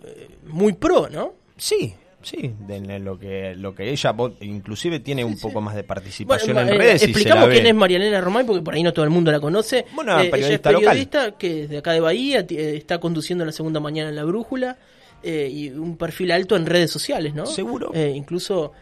eh, 0.05 0.27
muy 0.45 0.73
pro, 0.73 1.09
¿no? 1.09 1.33
Sí, 1.57 1.95
sí, 2.25 2.53
de 2.67 2.99
lo 2.99 3.17
que 3.17 3.55
lo 3.55 3.73
que 3.75 3.89
ella 3.91 4.13
inclusive 4.41 4.99
tiene 4.99 5.23
un 5.23 5.37
poco 5.39 5.61
más 5.61 5.75
de 5.75 5.83
participación 5.83 6.55
Bueno, 6.55 6.69
en 6.69 6.75
eh, 6.75 6.77
redes 6.77 6.95
y 6.95 6.99
se 6.99 7.05
la 7.05 7.11
explicamos 7.11 7.47
ve. 7.47 7.53
quién 7.55 7.67
es 7.67 7.75
Marianela 7.75 8.19
Romay 8.21 8.45
porque 8.45 8.61
por 8.61 8.73
ahí 8.73 8.83
no 8.83 8.91
todo 8.91 9.05
el 9.05 9.11
mundo 9.11 9.31
la 9.31 9.39
conoce. 9.39 9.85
Bueno, 9.93 10.13
Eh, 10.19 10.23
ella 10.23 10.25
es 10.25 10.31
periodista 10.31 10.71
local. 10.71 10.87
periodista 10.89 11.31
que 11.37 11.63
es 11.63 11.69
de 11.69 11.77
acá 11.77 11.91
de 11.93 11.99
Bahía, 12.01 12.39
eh, 12.49 12.75
está 12.75 12.99
conduciendo 12.99 13.45
la 13.45 13.51
segunda 13.51 13.79
mañana 13.79 14.09
en 14.09 14.15
La 14.15 14.23
Brújula 14.25 14.77
eh, 15.23 15.49
y 15.51 15.69
un 15.69 15.97
perfil 15.97 16.31
alto 16.31 16.55
en 16.55 16.65
redes 16.65 16.91
sociales, 16.91 17.33
¿no? 17.33 17.45
Seguro. 17.45 17.91
Eh, 17.93 18.11
incluso 18.15 18.73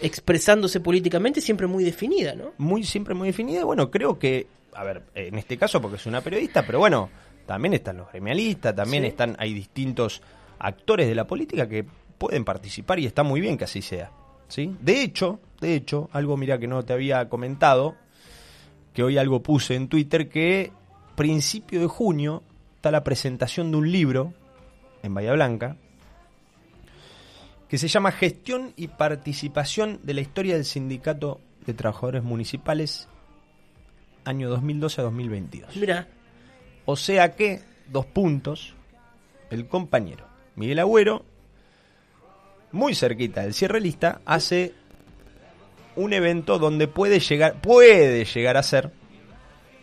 expresándose 0.00 0.80
políticamente 0.80 1.40
siempre 1.40 1.66
muy 1.66 1.84
definida, 1.84 2.34
¿no? 2.34 2.52
muy 2.58 2.84
siempre 2.84 3.14
muy 3.14 3.28
definida. 3.28 3.64
Bueno, 3.64 3.90
creo 3.90 4.18
que, 4.18 4.46
a 4.74 4.84
ver, 4.84 5.02
en 5.14 5.38
este 5.38 5.56
caso 5.56 5.80
porque 5.80 5.96
es 5.96 6.06
una 6.06 6.20
periodista, 6.20 6.64
pero 6.66 6.78
bueno, 6.80 7.08
también 7.46 7.74
están 7.74 7.98
los 7.98 8.10
gremialistas, 8.10 8.74
también 8.74 9.04
Sí. 9.04 9.08
están, 9.10 9.36
hay 9.38 9.52
distintos 9.54 10.22
actores 10.58 11.08
de 11.08 11.14
la 11.14 11.26
política 11.26 11.68
que 11.68 11.84
pueden 12.22 12.44
participar 12.44 13.00
y 13.00 13.06
está 13.06 13.24
muy 13.24 13.40
bien 13.40 13.58
que 13.58 13.64
así 13.64 13.82
sea. 13.82 14.12
¿sí? 14.46 14.76
De 14.80 15.02
hecho, 15.02 15.40
de 15.60 15.74
hecho, 15.74 16.08
algo 16.12 16.36
mira 16.36 16.56
que 16.56 16.68
no 16.68 16.84
te 16.84 16.92
había 16.92 17.28
comentado, 17.28 17.96
que 18.94 19.02
hoy 19.02 19.18
algo 19.18 19.42
puse 19.42 19.74
en 19.74 19.88
Twitter, 19.88 20.28
que 20.28 20.70
principio 21.16 21.80
de 21.80 21.88
junio 21.88 22.44
está 22.76 22.92
la 22.92 23.02
presentación 23.02 23.72
de 23.72 23.76
un 23.78 23.90
libro 23.90 24.34
en 25.02 25.12
Bahía 25.12 25.32
Blanca, 25.32 25.76
que 27.68 27.76
se 27.76 27.88
llama 27.88 28.12
Gestión 28.12 28.72
y 28.76 28.86
Participación 28.86 29.98
de 30.04 30.14
la 30.14 30.20
Historia 30.20 30.54
del 30.54 30.64
Sindicato 30.64 31.40
de 31.66 31.74
Trabajadores 31.74 32.22
Municipales, 32.22 33.08
año 34.24 34.48
2012 34.48 35.00
a 35.00 35.04
2022. 35.04 35.76
Mira, 35.76 36.06
O 36.84 36.94
sea 36.94 37.34
que, 37.34 37.62
dos 37.88 38.06
puntos, 38.06 38.76
el 39.50 39.66
compañero 39.66 40.32
Miguel 40.54 40.78
Agüero, 40.78 41.24
muy 42.72 42.94
cerquita 42.94 43.42
del 43.42 43.54
cierre 43.54 43.80
lista, 43.80 44.20
hace 44.24 44.74
un 45.96 46.12
evento 46.12 46.58
donde 46.58 46.88
puede 46.88 47.20
llegar, 47.20 47.60
puede 47.60 48.24
llegar 48.24 48.56
a 48.56 48.62
ser, 48.62 48.90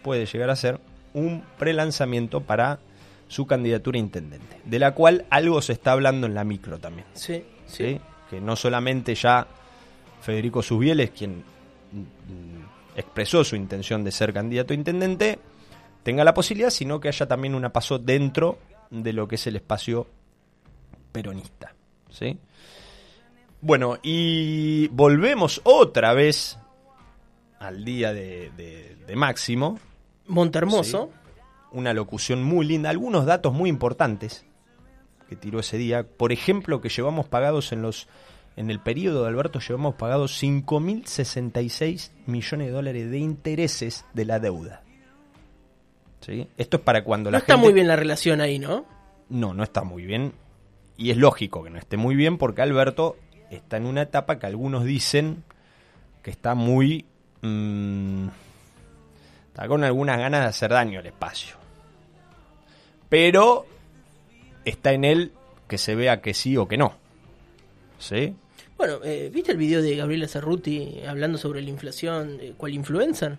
puede 0.04 0.25
llegar 0.25 0.49
a 0.49 0.56
ser 0.56 0.80
un 1.13 1.43
prelanzamiento 1.58 2.41
para 2.41 2.80
su 3.28 3.45
candidatura 3.45 3.97
a 3.97 4.02
intendente, 4.02 4.60
de 4.65 4.80
la 4.80 4.93
cual 4.93 5.25
algo 5.30 5.62
se 5.62 5.73
está 5.73 5.91
hablando 5.91 6.25
en 6.28 6.34
la 6.34 6.43
micro 6.43 6.80
también. 6.80 7.08
sí, 7.13 7.43
sí. 7.67 7.84
¿sí? 7.86 8.02
que 8.30 8.39
no 8.39 8.56
solamente 8.56 9.15
ya 9.15 9.47
Federico 10.21 10.62
Susbieles, 10.62 11.12
quien 11.12 11.39
mm, 11.91 12.95
expresó 12.95 13.43
su 13.43 13.56
intención 13.56 14.04
de 14.04 14.12
ser 14.12 14.34
candidato 14.34 14.73
a 14.73 14.75
intendente, 14.75 15.39
tenga 16.04 16.23
la 16.23 16.34
posibilidad, 16.34 16.69
sino 16.69 16.99
que 16.99 17.08
haya 17.08 17.28
también 17.28 17.56
una 17.56 17.73
paso 17.73 17.97
dentro 17.97 18.60
de 18.91 19.13
lo 19.13 19.28
que 19.28 19.36
es 19.36 19.47
el 19.47 19.56
espacio 19.56 20.08
peronista. 21.12 21.73
¿Sí? 22.10 22.38
Bueno, 23.62 23.98
y 24.04 24.88
volvemos 24.89 25.60
otra 25.63 26.13
vez 26.13 26.58
al 27.60 27.84
día 27.84 28.13
de, 28.13 28.52
de- 28.56 28.95
de 29.06 29.15
Máximo, 29.15 29.80
Montermoso. 30.28 31.10
una 31.72 31.93
locución 31.93 32.41
muy 32.43 32.65
linda, 32.65 32.89
algunos 32.89 33.26
datos 33.26 33.54
muy 33.54 33.69
importantes 33.69 34.45
que 35.28 35.36
tiró 35.36 35.60
ese 35.60 35.78
día. 35.78 36.04
Por 36.08 36.32
ejemplo, 36.32 36.80
que 36.82 36.89
llevamos 36.89 37.28
pagados 37.28 37.72
en 37.72 37.82
los 37.82 38.08
en 38.56 38.69
el 38.72 38.80
periodo 38.82 39.24
de 39.24 39.30
Alberto 39.30 39.60
llevamos 39.60 39.95
pagados 39.95 40.41
5.066 40.43 42.12
millones 42.26 42.67
de 42.67 42.74
dólares 42.74 43.10
de 43.12 43.17
intereses 43.19 44.06
de 44.13 44.26
la 44.26 44.39
deuda. 44.39 44.84
¿Sí? 46.22 46.48
Esto 46.58 46.78
es 46.78 46.84
para 46.84 47.04
cuando 47.04 47.30
No 47.30 47.34
la 47.34 47.38
está 47.39 47.54
gente... 47.54 47.65
muy 47.65 47.74
bien 47.74 47.88
la 47.88 47.95
relación 47.95 48.41
ahí, 48.41 48.60
¿no? 48.60 48.86
No, 49.30 49.54
no 49.54 49.63
está 49.63 49.84
muy 49.84 50.04
bien. 50.06 50.34
Y 50.99 51.12
es 51.12 51.17
lógico 51.17 51.63
que 51.63 51.69
no 51.69 51.79
esté 51.79 51.95
muy 51.95 52.13
bien 52.13 52.38
porque 52.38 52.62
Alberto 52.62 53.15
está 53.49 53.77
en 53.77 53.85
una 53.85 54.01
etapa 54.01 54.38
que 54.38 54.47
algunos 54.47 54.83
dicen 54.83 55.45
que 56.21 56.29
está 56.29 56.55
muy... 56.55 57.05
mm, 57.41 58.27
está 59.47 59.65
con 59.69 59.85
algunas 59.85 60.17
ganas 60.17 60.41
de 60.41 60.47
hacer 60.47 60.71
daño 60.71 60.99
al 60.99 61.05
espacio. 61.05 61.55
Pero 63.07 63.65
está 64.65 64.91
en 64.91 65.05
él 65.05 65.31
que 65.69 65.77
se 65.77 65.95
vea 65.95 66.21
que 66.21 66.33
sí 66.33 66.57
o 66.57 66.67
que 66.67 66.75
no. 66.75 66.91
¿Sí? 67.97 68.35
Bueno, 68.77 68.99
eh, 69.01 69.31
¿viste 69.33 69.53
el 69.53 69.57
video 69.57 69.81
de 69.81 69.95
Gabriela 69.95 70.27
Cerruti 70.27 70.99
hablando 71.07 71.38
sobre 71.38 71.62
la 71.62 71.69
inflación, 71.69 72.39
eh, 72.41 72.53
cual 72.57 72.73
influencer? 72.73 73.38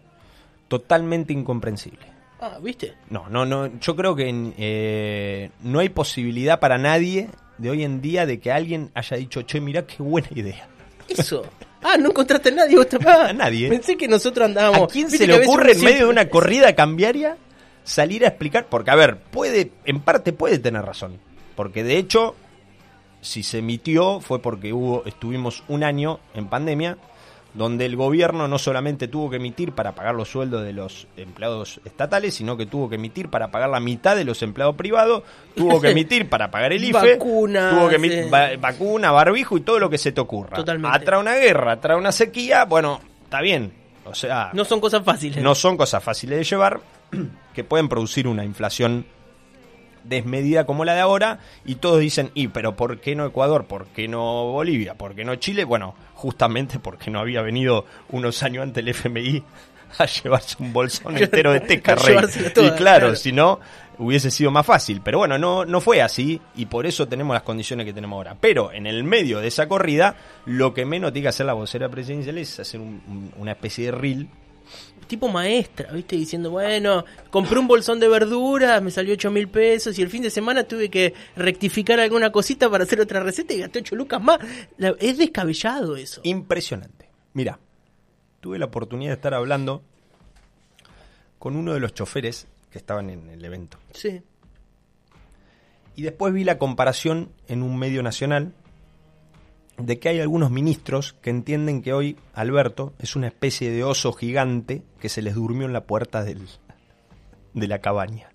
Totalmente 0.67 1.35
incomprensible. 1.35 2.07
Ah, 2.41 2.59
¿viste? 2.63 2.95
No, 3.11 3.29
no, 3.29 3.45
no. 3.45 3.79
Yo 3.81 3.95
creo 3.97 4.17
que 4.17 4.55
eh, 4.57 5.51
no 5.61 5.81
hay 5.81 5.91
posibilidad 5.91 6.59
para 6.59 6.79
nadie 6.79 7.29
de 7.61 7.71
hoy 7.71 7.85
en 7.85 8.01
día 8.01 8.27
de 8.27 8.41
que 8.41 8.51
alguien 8.51 8.91
haya 8.95 9.17
dicho, 9.17 9.43
che, 9.43 9.61
mirá 9.61 9.87
qué 9.87 10.03
buena 10.03 10.29
idea. 10.35 10.67
Eso. 11.09 11.45
Ah, 11.83 11.97
no 11.99 12.11
encontraste 12.11 12.49
a 12.51 12.53
nadie 12.53 12.77
vos. 12.77 12.87
A 13.07 13.33
nadie. 13.33 13.69
Pensé 13.69 13.97
que 13.97 14.09
nosotros 14.09 14.47
andábamos. 14.47 14.83
¿A 14.83 14.93
quién 14.93 15.11
se 15.11 15.27
le 15.27 15.43
ocurre 15.45 15.73
en 15.73 15.83
medio 15.83 15.99
de 16.07 16.11
una 16.11 16.29
corrida 16.29 16.75
cambiaria 16.75 17.37
salir 17.85 18.25
a 18.25 18.29
explicar? 18.29 18.67
Porque, 18.69 18.91
a 18.91 18.95
ver, 18.95 19.19
puede, 19.19 19.73
en 19.85 20.01
parte 20.01 20.33
puede 20.33 20.59
tener 20.59 20.83
razón. 20.83 21.19
Porque 21.55 21.85
de 21.85 21.99
hecho, 21.99 22.35
si 23.21 23.43
se 23.43 23.59
emitió 23.59 24.21
fue 24.21 24.41
porque 24.41 24.73
hubo, 24.73 25.05
estuvimos 25.05 25.63
un 25.69 25.85
año 25.85 26.21
en 26.35 26.49
pandemia, 26.49 26.97
donde 27.55 27.85
el 27.85 27.97
gobierno 27.97 28.47
no 28.47 28.59
solamente 28.59 29.09
tuvo 29.09 29.29
que 29.31 29.37
emitir 29.37 29.73
para 29.73 29.93
pagar 29.95 30.15
los 30.15 30.29
sueldos 30.29 30.63
de 30.63 30.73
los 30.73 31.09
empleados 31.17 31.81
estatales, 31.85 32.35
sino 32.35 32.57
que 32.57 32.67
tuvo 32.67 32.89
que 32.89 32.95
emitir 32.95 33.29
para 33.29 33.51
pagar 33.51 33.71
la 33.71 33.81
mitad 33.81 34.15
de 34.15 34.25
los 34.25 34.43
empleados 34.43 34.77
privados, 34.77 35.23
tuvo 35.57 35.81
que 35.81 35.91
emitir 35.91 36.29
para 36.29 36.51
pagar 36.51 36.73
el 36.73 36.85
IFE, 36.85 37.17
Vacunas, 37.17 37.75
tuvo 37.75 37.89
que 37.89 37.97
emitir 37.97 38.19
eh. 38.19 38.31
va- 38.31 38.57
vacuna, 38.59 39.11
barbijo 39.11 39.57
y 39.57 39.63
todo 39.63 39.79
lo 39.81 39.91
que 39.91 39.99
se 39.99 40.13
te 40.13 40.21
ocurra. 40.21 40.57
Totalmente. 40.57 40.97
Atrae 40.97 41.19
una 41.21 41.35
guerra, 41.35 41.73
atrae 41.73 41.97
una 41.97 42.13
sequía, 42.13 42.65
bueno, 42.67 43.01
está 43.25 43.41
bien. 43.41 43.73
O 44.05 44.15
sea, 44.15 44.51
No 44.55 44.65
son 44.65 44.81
cosas 44.81 45.05
fáciles. 45.05 45.43
no 45.43 45.55
son 45.55 45.77
cosas 45.77 46.03
fáciles 46.03 46.39
de 46.39 46.45
llevar, 46.45 46.81
que 47.55 47.65
pueden 47.65 47.89
producir 47.89 48.27
una 48.29 48.45
inflación 48.45 49.05
desmedida 50.05 50.67
como 50.67 50.85
la 50.85 50.95
de 50.95 51.01
ahora, 51.01 51.39
y 51.65 51.77
todos 51.77 52.01
dicen, 52.01 52.31
y 52.35 52.49
pero 52.49 52.77
¿por 52.77 53.01
qué 53.01 53.15
no 53.15 53.27
Ecuador? 53.27 53.67
¿Por 53.67 53.87
qué 53.89 54.09
no 54.09 54.47
Bolivia? 54.53 54.95
¿Por 54.95 55.15
qué 55.15 55.25
no 55.25 55.35
Chile? 55.37 55.65
Bueno, 55.65 55.95
justamente 56.15 56.79
porque 56.79 57.11
no 57.11 57.21
había 57.21 57.43
venido 57.43 57.85
unos 58.11 58.43
años 58.43 58.63
antes 58.63 58.83
el 58.83 58.89
FMI 58.89 59.43
a 59.99 60.07
llevarse 60.07 60.57
un 60.61 60.73
bolsón 60.73 61.17
entero 61.19 61.53
de 61.53 61.61
teca, 61.61 61.95
rey. 61.97 62.17
Y 62.17 62.53
claro, 62.53 62.77
claro. 62.77 63.17
si 63.17 63.33
no, 63.33 63.59
hubiese 63.99 64.31
sido 64.31 64.51
más 64.51 64.65
fácil. 64.65 65.01
Pero 65.05 65.19
bueno, 65.19 65.37
no, 65.37 65.65
no 65.65 65.81
fue 65.81 66.01
así, 66.01 66.41
y 66.57 66.67
por 66.67 66.87
eso 66.87 67.09
tenemos 67.09 67.35
las 67.35 67.43
condiciones 67.43 67.85
que 67.87 67.93
tenemos 67.93 68.17
ahora. 68.17 68.37
Pero 68.41 68.73
en 68.73 68.87
el 68.87 69.03
medio 69.05 69.41
de 69.41 69.49
esa 69.49 69.67
corrida, 69.69 70.15
lo 70.47 70.73
que 70.75 70.85
menos 70.87 71.13
tiene 71.13 71.25
que 71.25 71.29
hacer 71.31 71.47
la 71.47 71.55
vocera 71.55 71.89
presidencial 71.89 72.39
es 72.39 72.61
hacer 72.61 72.81
un- 72.81 73.03
un- 73.09 73.33
una 73.37 73.53
especie 73.53 73.87
de 73.87 73.91
reel 73.93 74.29
Tipo 75.11 75.27
maestra, 75.27 75.91
¿viste? 75.93 76.15
Diciendo, 76.15 76.51
bueno, 76.53 77.05
compré 77.31 77.59
un 77.59 77.67
bolsón 77.67 77.99
de 77.99 78.07
verduras, 78.07 78.81
me 78.81 78.93
salió 78.93 79.13
8 79.15 79.29
mil 79.33 79.49
pesos 79.49 79.99
y 79.99 80.03
el 80.03 80.09
fin 80.09 80.23
de 80.23 80.31
semana 80.31 80.63
tuve 80.63 80.89
que 80.89 81.15
rectificar 81.35 81.99
alguna 81.99 82.31
cosita 82.31 82.71
para 82.71 82.85
hacer 82.85 83.01
otra 83.01 83.19
receta 83.19 83.53
y 83.53 83.59
gasté 83.59 83.81
8 83.81 83.97
lucas 83.97 84.23
más. 84.23 84.39
La- 84.77 84.95
es 85.01 85.19
descabellado 85.19 85.97
eso. 85.97 86.21
Impresionante. 86.23 87.09
Mira, 87.33 87.59
tuve 88.41 88.57
la 88.61 88.67
oportunidad 88.67 89.11
de 89.11 89.15
estar 89.17 89.35
hablando 89.35 89.83
con 91.41 91.57
uno 91.57 91.75
de 91.75 91.81
los 91.81 91.93
choferes 91.93 92.47
que 92.71 92.79
estaban 92.79 93.11
en 93.11 93.29
el 93.31 93.45
evento. 93.45 93.79
Sí. 93.93 94.23
Y 95.97 96.03
después 96.03 96.33
vi 96.33 96.45
la 96.45 96.57
comparación 96.57 97.31
en 97.49 97.65
un 97.65 97.77
medio 97.81 98.05
nacional 98.05 98.53
de 99.81 99.99
que 99.99 100.09
hay 100.09 100.21
algunos 100.21 100.51
ministros 100.51 101.15
que 101.23 101.31
entienden 101.31 101.83
que 101.83 101.93
hoy 101.93 102.17
Alberto 102.35 102.93
es 102.99 103.17
una 103.17 103.27
especie 103.29 103.71
de 103.71 103.85
oso 103.85 104.13
gigante 104.13 104.83
que 105.01 105.09
se 105.09 105.23
les 105.23 105.35
durmió 105.35 105.67
en 105.67 105.73
la 105.73 105.85
puerta 105.85 106.23
del, 106.23 106.47
de 107.55 107.69
la 107.69 107.81
cabaña. 107.81 108.29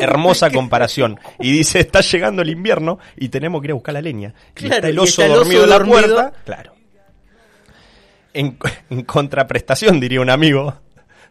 Hermosa 0.00 0.50
comparación. 0.50 1.20
Y 1.38 1.52
dice, 1.52 1.78
está 1.78 2.00
llegando 2.00 2.42
el 2.42 2.50
invierno 2.50 2.98
y 3.16 3.28
tenemos 3.28 3.60
que 3.60 3.68
ir 3.68 3.70
a 3.70 3.74
buscar 3.74 3.94
la 3.94 4.02
leña. 4.02 4.34
y 4.50 4.52
Claro, 4.54 4.74
está 4.76 4.88
el 4.88 4.94
y 4.96 4.98
oso 4.98 5.22
está 5.22 5.26
el 5.26 5.30
oso 5.32 5.40
dormido 5.40 5.64
en 5.64 5.70
la 5.70 5.84
puerta. 5.84 6.32
Claro. 6.44 6.72
En, 8.34 8.58
en 8.90 9.02
contraprestación, 9.04 10.00
diría 10.00 10.20
un 10.20 10.30
amigo 10.30 10.74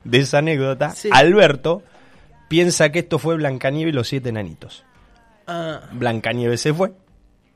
de 0.05 0.19
esa 0.19 0.37
anécdota, 0.37 0.91
Sí. 0.91 1.09
Alberto 1.11 1.83
piensa 2.47 2.91
que 2.91 2.99
esto 2.99 3.19
fue 3.19 3.35
Blancanieves 3.35 3.91
y 3.93 3.95
los 3.95 4.07
siete 4.07 4.29
enanitos. 4.29 4.85
Ah, 5.47 5.81
Blancanieves 5.93 6.61
se 6.61 6.73
fue, 6.73 6.91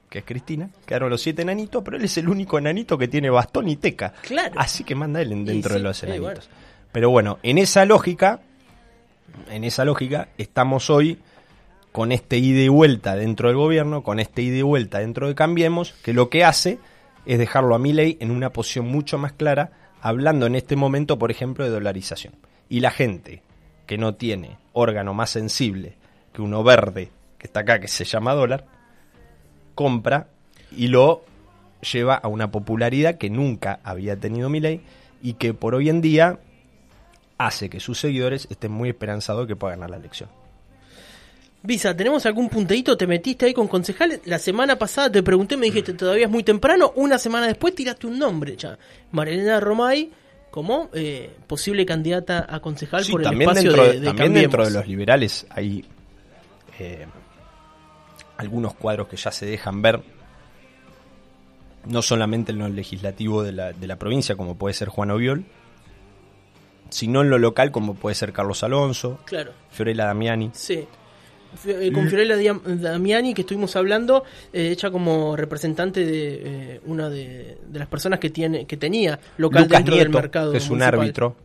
que 0.09 0.19
es 0.19 0.25
Cristina, 0.25 0.69
quedaron 0.85 1.09
los 1.09 1.21
siete 1.21 1.41
enanitos, 1.41 1.81
pero 1.83 1.97
él 1.97 2.03
es 2.03 2.17
el 2.17 2.29
único 2.29 2.57
enanito 2.57 2.97
que 2.97 3.07
tiene 3.07 3.29
bastón 3.29 3.67
y 3.67 3.75
teca. 3.77 4.13
Claro. 4.21 4.53
Así 4.57 4.83
que 4.83 4.95
manda 4.95 5.21
él 5.21 5.31
en- 5.31 5.45
dentro 5.45 5.71
sí, 5.71 5.77
de 5.77 5.83
los 5.83 6.03
enanitos. 6.03 6.49
Pero 6.91 7.09
bueno, 7.09 7.39
en 7.43 7.57
esa 7.57 7.85
lógica, 7.85 8.41
en 9.49 9.63
esa 9.63 9.85
lógica, 9.85 10.29
estamos 10.37 10.89
hoy 10.89 11.19
con 11.91 12.11
este 12.11 12.37
ida 12.37 12.61
y 12.61 12.67
vuelta 12.67 13.15
dentro 13.15 13.47
del 13.49 13.57
gobierno, 13.57 14.03
con 14.03 14.19
este 14.19 14.41
ida 14.43 14.57
y 14.57 14.61
vuelta 14.61 14.99
dentro 14.99 15.27
de 15.27 15.35
Cambiemos, 15.35 15.93
que 16.03 16.13
lo 16.13 16.29
que 16.29 16.43
hace 16.43 16.79
es 17.25 17.37
dejarlo 17.39 17.75
a 17.75 17.79
Milei 17.79 18.17
en 18.21 18.31
una 18.31 18.51
posición 18.51 18.87
mucho 18.87 19.17
más 19.17 19.33
clara, 19.33 19.71
hablando 20.01 20.45
en 20.45 20.55
este 20.55 20.75
momento, 20.75 21.19
por 21.19 21.31
ejemplo, 21.31 21.63
de 21.63 21.69
dolarización. 21.71 22.33
Y 22.69 22.79
la 22.79 22.91
gente 22.91 23.41
que 23.85 23.97
no 23.97 24.15
tiene 24.15 24.57
órgano 24.73 25.13
más 25.13 25.31
sensible 25.31 25.95
que 26.33 26.41
uno 26.41 26.63
verde, 26.63 27.11
que 27.39 27.47
está 27.47 27.61
acá, 27.61 27.79
que 27.79 27.87
se 27.87 28.03
llama 28.03 28.33
dólar, 28.33 28.65
compra 29.73 30.27
y 30.75 30.87
lo 30.89 31.23
lleva 31.91 32.15
a 32.15 32.27
una 32.27 32.51
popularidad 32.51 33.17
que 33.17 33.29
nunca 33.29 33.79
había 33.83 34.17
tenido 34.17 34.49
Milei 34.49 34.81
y 35.21 35.33
que 35.33 35.53
por 35.53 35.73
hoy 35.73 35.89
en 35.89 36.01
día 36.01 36.39
hace 37.37 37.69
que 37.69 37.79
sus 37.79 37.99
seguidores 37.99 38.47
estén 38.51 38.71
muy 38.71 38.89
esperanzados 38.89 39.47
de 39.47 39.53
que 39.53 39.55
pueda 39.55 39.75
ganar 39.75 39.89
la 39.89 39.97
elección. 39.97 40.29
Visa, 41.61 41.95
¿tenemos 41.95 42.25
algún 42.25 42.47
punteíto? 42.47 42.95
¿Te 42.95 43.05
metiste 43.07 43.45
ahí 43.45 43.53
con 43.53 43.67
concejales? 43.67 44.21
La 44.25 44.39
semana 44.39 44.77
pasada 44.77 45.11
te 45.11 45.23
pregunté, 45.23 45.57
me 45.57 45.65
dijiste, 45.65 45.93
todavía 45.93 46.25
es 46.25 46.31
muy 46.31 46.43
temprano. 46.43 46.93
Una 46.95 47.17
semana 47.17 47.47
después 47.47 47.75
tiraste 47.75 48.07
un 48.07 48.17
nombre 48.17 48.55
ya. 48.55 48.77
Marilena 49.11 49.59
Romay 49.59 50.09
como 50.51 50.89
eh, 50.93 51.29
posible 51.47 51.85
candidata 51.85 52.45
a 52.49 52.59
concejal 52.61 53.03
Sí, 53.03 53.11
por 53.11 53.21
el 53.21 53.27
también 53.27 53.49
espacio 53.49 53.71
dentro, 53.71 53.91
de, 53.91 53.99
de 53.99 54.05
también 54.05 54.33
dentro 54.33 54.65
de 54.65 54.71
los 54.71 54.87
liberales 54.87 55.45
hay 55.49 55.85
eh, 56.79 57.05
algunos 58.39 58.73
cuadros 58.73 59.09
que 59.09 59.17
ya 59.17 59.31
se 59.31 59.45
dejan 59.45 59.81
ver, 59.81 60.01
no 61.85 62.01
solamente 62.01 62.51
en 62.53 62.59
lo 62.59 62.69
legislativo 62.69 63.43
de 63.43 63.51
la, 63.51 63.73
de 63.73 63.85
la 63.85 63.97
provincia, 63.97 64.35
como 64.37 64.55
puede 64.57 64.73
ser 64.73 64.87
Juan 64.87 65.11
Oviol, 65.11 65.43
sino 66.89 67.21
en 67.21 67.29
lo 67.29 67.37
local, 67.37 67.71
como 67.71 67.95
puede 67.95 68.15
ser 68.15 68.31
Carlos 68.31 68.63
Alonso, 68.63 69.19
Claro, 69.25 69.51
Fiorella 69.71 70.05
Damiani. 70.05 70.51
sí. 70.53 70.87
Eh, 71.65 71.91
Con 71.91 72.07
Fiorella 72.07 72.35
Damiani, 72.63 73.33
que 73.33 73.41
estuvimos 73.41 73.75
hablando, 73.75 74.23
eh, 74.53 74.69
ella 74.69 74.91
como 74.91 75.35
representante 75.35 76.05
de 76.05 76.41
eh, 76.75 76.81
una 76.85 77.09
de, 77.09 77.57
de 77.67 77.79
las 77.79 77.87
personas 77.87 78.19
que 78.19 78.29
tiene 78.29 78.67
que 78.67 78.77
tenía 78.77 79.19
local 79.37 79.63
Lucas 79.63 79.77
dentro 79.79 79.95
del 79.95 80.05
Nieto, 80.09 80.19
mercado 80.21 80.51
que 80.51 80.59
es 80.59 80.69
un 80.69 80.83
árbitro. 80.83 81.35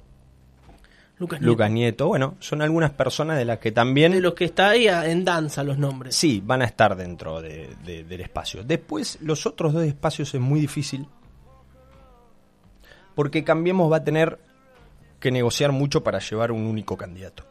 Lucas 1.18 1.40
Nieto. 1.40 1.50
Lucas 1.53 1.70
Nieto, 1.70 2.07
bueno, 2.09 2.35
son 2.40 2.61
algunas 2.62 2.90
personas 2.90 3.38
de 3.38 3.44
las 3.44 3.59
que 3.59 3.70
también... 3.72 4.12
De 4.12 4.20
los 4.20 4.35
que 4.35 4.44
está 4.46 4.70
ahí 4.70 4.88
en 4.88 5.24
danza 5.24 5.62
los 5.62 5.79
nombres. 5.79 6.16
Sí, 6.16 6.42
van 6.44 6.62
a 6.62 6.64
estar 6.64 6.96
dentro 6.96 7.40
de- 7.40 7.74
de- 7.85 8.03
del 8.05 8.20
espacio. 8.20 8.64
Después, 8.64 9.18
los 9.20 9.46
otros 9.46 9.72
dos 9.72 9.85
espacios 9.85 10.35
es 10.35 10.40
muy 10.40 10.59
difícil. 10.61 11.07
Porque 13.14 13.44
Cambiemos 13.44 13.90
va 13.90 13.98
a 13.98 14.05
tener 14.05 14.38
que 15.20 15.31
negociar 15.31 15.72
mucho 15.72 16.03
para 16.03 16.18
llevar 16.18 16.50
un 16.53 16.66
único 16.66 16.96
candidato. 16.96 17.44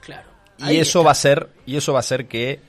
Claro. 0.00 0.28
Y 0.58 0.78
eso 0.78 1.00
está. 1.00 1.06
va 1.06 1.10
a 1.10 1.14
ser, 1.14 1.48
y 1.66 1.76
eso 1.76 1.92
va 1.92 1.98
a 1.98 2.00
hacer 2.00 2.26
que 2.28 2.60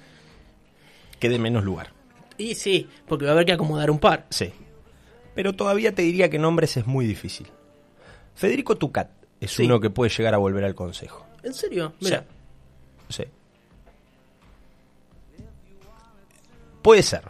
quede 1.20 1.40
menos 1.40 1.64
lugar. 1.64 1.92
Y 2.38 2.56
sí, 2.56 2.90
porque 3.08 3.26
va 3.26 3.32
a 3.32 3.34
haber 3.36 3.46
que 3.46 3.54
acomodar 3.54 3.90
un 3.90 4.00
par. 4.00 4.26
Sí. 4.30 4.52
Pero 5.36 5.54
todavía 5.54 5.96
te 5.96 6.02
diría 6.02 6.30
que 6.30 6.38
nombres 6.38 6.76
es 6.78 6.86
muy 6.86 7.06
difícil. 7.08 7.48
Federico 8.36 8.78
Tucat 8.78 9.10
es 9.46 9.52
Sí. 9.52 9.64
uno 9.66 9.80
que 9.80 9.90
puede 9.90 10.10
llegar 10.10 10.34
a 10.34 10.38
volver 10.38 10.64
al 10.64 10.76
consejo. 10.76 11.26
¿En 11.44 11.54
serio? 11.54 11.94
Mira. 12.00 12.24
Sí. 13.10 13.24
Sí. 13.24 13.30
Puede 16.82 17.04
ser. 17.04 17.24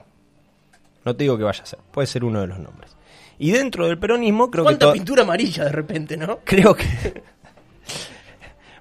No 1.06 1.16
te 1.16 1.24
digo 1.24 1.38
que 1.38 1.44
vaya 1.44 1.64
a 1.64 1.66
ser. 1.66 1.80
Puede 1.92 2.08
ser 2.08 2.24
uno 2.24 2.42
de 2.42 2.48
los 2.48 2.60
nombres. 2.60 2.96
Y 3.40 3.52
dentro 3.52 3.88
del 3.88 3.98
peronismo 4.00 4.50
creo 4.50 4.64
que 4.64 4.78
¿Cuánta 4.78 4.94
pintura 4.94 5.24
amarilla 5.24 5.66
de 5.66 5.72
repente, 5.72 6.18
no? 6.18 6.40
creo 6.44 6.74
que 6.76 6.86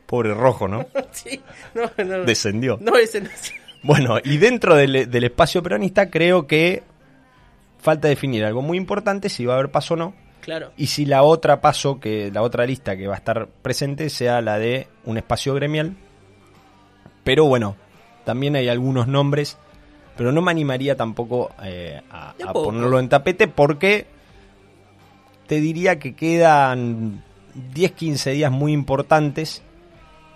pobre 0.07 0.35
rojo, 0.35 0.69
¿no? 0.69 0.87
sí, 1.13 1.41
no, 1.75 1.91
no. 2.05 2.25
Descendió. 2.25 2.79
No, 2.81 2.97
ese 2.97 3.21
no 3.21 3.31
es. 3.31 3.53
Bueno, 3.83 4.19
y 4.23 4.37
dentro 4.37 4.77
del, 4.77 5.11
del 5.11 5.25
espacio 5.25 5.63
peronista 5.63 6.09
creo 6.09 6.47
que 6.47 6.85
falta 7.81 8.07
definir 8.07 8.45
algo 8.45 8.63
muy 8.63 8.79
importante 8.79 9.29
si 9.29 9.45
va 9.45 9.55
a 9.55 9.59
haber 9.59 9.73
paso 9.73 9.95
o 9.95 9.97
no. 9.97 10.15
Claro. 10.43 10.73
Y 10.77 10.89
si 10.89 11.07
la 11.07 11.23
otra 11.23 11.61
paso, 11.61 12.01
que 12.01 12.31
la 12.33 12.43
otra 12.43 12.67
lista 12.67 12.97
que 12.97 13.07
va 13.07 13.15
a 13.15 13.19
estar 13.19 13.49
presente 13.63 14.11
sea 14.11 14.41
la 14.41 14.59
de 14.59 14.89
un 15.05 15.17
espacio 15.17 15.55
gremial. 15.55 15.95
Pero 17.23 17.45
bueno, 17.47 17.77
también 18.25 18.57
hay 18.57 18.69
algunos 18.69 19.07
nombres, 19.07 19.57
pero 20.17 20.33
no 20.33 20.43
me 20.43 20.51
animaría 20.51 20.97
tampoco 20.97 21.53
eh, 21.63 22.03
a, 22.11 22.35
a 22.45 22.53
ponerlo 22.53 22.99
en 22.99 23.09
tapete 23.09 23.47
porque 23.47 24.07
te 25.47 25.61
diría 25.61 26.01
que 26.01 26.15
quedan 26.15 27.23
10-15 27.75 28.33
días 28.33 28.51
muy 28.51 28.73
importantes 28.73 29.63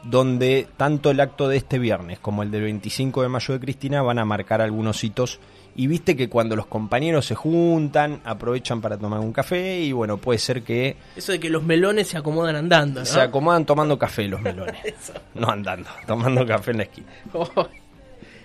donde 0.05 0.69
tanto 0.77 1.11
el 1.11 1.19
acto 1.21 1.49
de 1.49 1.57
este 1.57 1.79
viernes 1.81 2.21
como 2.21 2.45
el 2.45 2.51
del 2.51 2.63
25 2.63 3.23
de 3.23 3.29
mayo 3.29 3.55
de 3.55 3.61
Cristina 3.61 4.03
van 4.03 4.19
a 4.19 4.25
marcar 4.25 4.61
algunos 4.61 5.03
hitos. 5.03 5.41
Y 5.79 5.87
viste 5.89 6.17
que 6.17 6.29
cuando 6.31 6.57
los 6.57 6.67
compañeros 6.67 7.27
se 7.27 7.35
juntan, 7.35 8.21
aprovechan 8.25 8.81
para 8.81 8.97
tomar 8.97 9.21
un 9.21 9.33
café 9.33 9.79
y 9.81 9.93
bueno, 9.93 10.17
puede 10.17 10.39
ser 10.39 10.63
que 10.63 10.97
Eso 11.15 11.33
de 11.33 11.39
que 11.41 11.51
los 11.51 11.63
melones 11.63 12.09
se 12.09 12.17
acomodan 12.17 12.57
andando, 12.57 13.01
¿no? 13.01 13.07
se 13.07 13.21
acomodan 13.21 13.67
tomando 13.67 13.99
café 13.99 14.27
los 14.27 14.41
melones. 14.41 14.77
No 15.35 15.49
andando, 15.51 15.89
tomando 16.07 16.47
café 16.47 16.71
en 16.71 16.77
la 16.79 16.83
esquina. 16.85 17.07
Oh. 17.35 17.47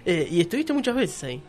Eh, 0.06 0.28
y 0.30 0.42
estuviste 0.42 0.74
muchas 0.74 0.94
veces 0.96 1.24
ahí. 1.24 1.42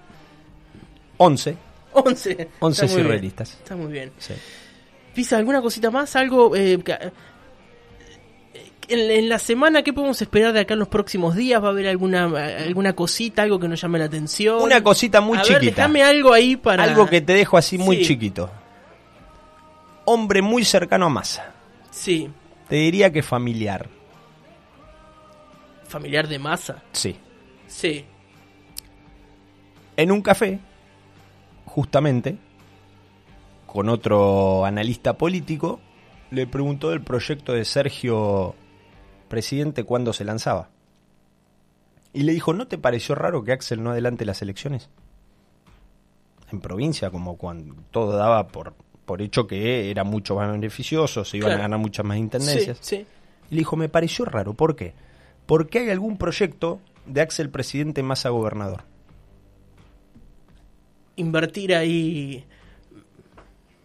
11, 1.17 1.57
11. 1.95 2.49
11 2.61 2.85
Está 2.85 2.87
muy 2.87 2.95
bien. 3.03 3.07
surrealistas. 3.07 3.51
Está 3.55 3.77
muy 3.77 3.93
bien. 3.93 4.13
Sí. 4.19 4.35
Pisa, 5.15 5.37
¿alguna 5.37 5.61
cosita 5.61 5.91
más? 5.91 6.15
Algo. 6.17 6.55
eh, 6.57 6.79
que- 6.85 6.93
eh, 6.93 7.11
en, 8.89 9.11
en 9.11 9.29
la 9.29 9.39
semana, 9.39 9.83
¿qué 9.83 9.93
podemos 9.93 10.21
esperar 10.23 10.53
de 10.53 10.61
acá 10.61 10.75
en 10.75 10.81
los 10.81 10.89
próximos 10.89 11.35
días? 11.37 11.63
¿Va 11.63 11.69
a 11.69 11.71
haber 11.71 11.87
alguna 11.89 12.25
alguna 12.25 12.93
cosita, 12.95 13.43
algo 13.43 13.59
que 13.59 13.69
nos 13.69 13.81
llame 13.81 13.99
la 13.99 14.07
atención? 14.07 14.63
Una 14.63 14.83
cosita 14.83 15.21
muy 15.21 15.39
a 15.39 15.43
chiquita. 15.43 15.61
Ver, 15.61 15.75
déjame 15.75 16.03
algo 16.03 16.33
ahí 16.33 16.57
para. 16.57 16.85
Algo 16.85 17.07
que 17.07 17.21
te 17.21 17.33
dejo 17.35 17.57
así 17.57 17.79
muy 17.79 17.97
Sí. 17.99 18.05
chiquito. 18.07 18.51
Hombre 20.05 20.43
muy 20.43 20.65
cercano 20.65 21.07
a 21.07 21.09
Massa. 21.09 21.53
Sí. 21.91 22.29
Te 22.69 22.77
diría 22.77 23.13
que 23.13 23.23
familiar. 23.23 23.89
Familiar 25.87 26.27
de 26.27 26.39
masa. 26.39 26.83
Sí. 26.93 27.17
Sí. 27.67 28.05
En 29.97 30.11
un 30.11 30.23
café, 30.23 30.59
justamente, 31.67 32.37
con 33.67 33.91
otro 33.91 34.65
analista 34.65 35.19
político, 35.19 35.81
le 36.31 36.47
preguntó 36.47 36.91
del 36.91 37.03
proyecto 37.03 37.53
de 37.53 37.65
Sergio 37.67 38.55
Presidente 39.33 39.83
cuándo 39.85 40.13
se 40.13 40.27
lanzaba. 40.27 40.69
Y 42.13 42.25
le 42.25 42.33
dijo, 42.33 42.53
¿no 42.53 42.69
te 42.69 42.77
pareció 42.77 43.15
raro 43.15 43.43
que 43.43 43.53
Axel 43.53 43.83
no 43.83 43.93
adelante 43.93 44.27
las 44.27 44.43
elecciones? 44.43 44.91
En 46.51 46.61
provincia, 46.61 47.11
como 47.11 47.39
cuando 47.39 47.75
todo 47.91 48.15
daba 48.15 48.49
por, 48.49 48.75
por 49.07 49.23
hecho 49.23 49.47
que 49.47 49.91
era 49.91 50.05
mucho 50.05 50.35
más 50.35 50.53
beneficioso, 50.53 51.25
se 51.25 51.39
iban 51.39 51.47
Claro. 51.49 51.61
a 51.61 51.63
ganar 51.63 51.79
muchas 51.79 52.05
más 52.05 52.19
intendencias. 52.19 52.77
Sí, 52.83 52.97
sí. 52.99 53.07
Y 53.51 53.55
le 53.55 53.61
dijo, 53.61 53.75
me 53.77 53.89
pareció 53.89 54.27
raro, 54.27 54.53
¿por 54.53 54.77
qué? 54.77 54.93
Porque 55.47 55.79
hay 55.79 55.89
algún 55.89 56.19
proyecto 56.19 56.79
de 57.07 57.23
Axel 57.23 57.49
Presidente 57.49 58.03
más 58.03 58.27
a 58.27 58.29
gobernador. 58.29 58.83
Invertir 61.17 61.75
ahí. 61.75 62.45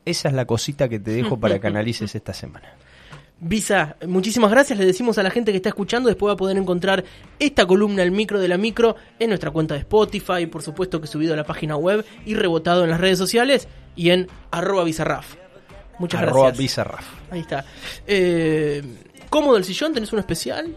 Esa 0.03 0.27
es 0.27 0.33
la 0.33 0.43
cosita 0.45 0.89
que 0.89 0.99
te 0.99 1.11
dejo 1.11 1.39
para 1.39 1.59
que 1.59 1.67
analices 1.73 2.13
esta 2.15 2.33
semana. 2.33 2.73
Visa, 3.39 3.95
muchísimas 4.07 4.49
gracias. 4.49 4.79
Le 4.79 4.85
decimos 4.85 5.17
a 5.17 5.23
la 5.23 5.29
gente 5.29 5.51
que 5.51 5.57
está 5.57 5.69
escuchando. 5.69 6.09
Después 6.09 6.29
va 6.29 6.33
a 6.33 6.37
poder 6.37 6.57
encontrar 6.57 7.03
esta 7.39 7.67
columna, 7.67 8.01
el 8.01 8.11
micro 8.11 8.39
de 8.39 8.47
la 8.47 8.57
micro, 8.57 8.95
en 9.19 9.29
nuestra 9.29 9.51
cuenta 9.51 9.75
de 9.75 9.81
Spotify. 9.81 10.47
Por 10.47 10.63
supuesto 10.63 10.99
que 10.99 11.07
subido 11.07 11.33
a 11.33 11.37
la 11.37 11.43
página 11.43 11.75
web 11.75 12.03
y 12.25 12.33
rebotado 12.33 12.83
en 12.83 12.89
las 12.89 12.99
redes 12.99 13.17
sociales 13.17 13.67
y 13.95 14.09
en 14.09 14.27
arroba 14.49 14.83
bizarraf. 14.83 15.35
Muchas 15.99 16.21
Arroba 16.21 16.47
gracias. 16.47 16.57
Bizarraf. 16.57 17.05
Ahí 17.31 17.39
está. 17.41 17.65
Eh, 18.05 18.83
¿Cómodo 19.29 19.57
el 19.57 19.63
sillón? 19.63 19.93
¿Tenés 19.93 20.13
un 20.13 20.19
especial? 20.19 20.73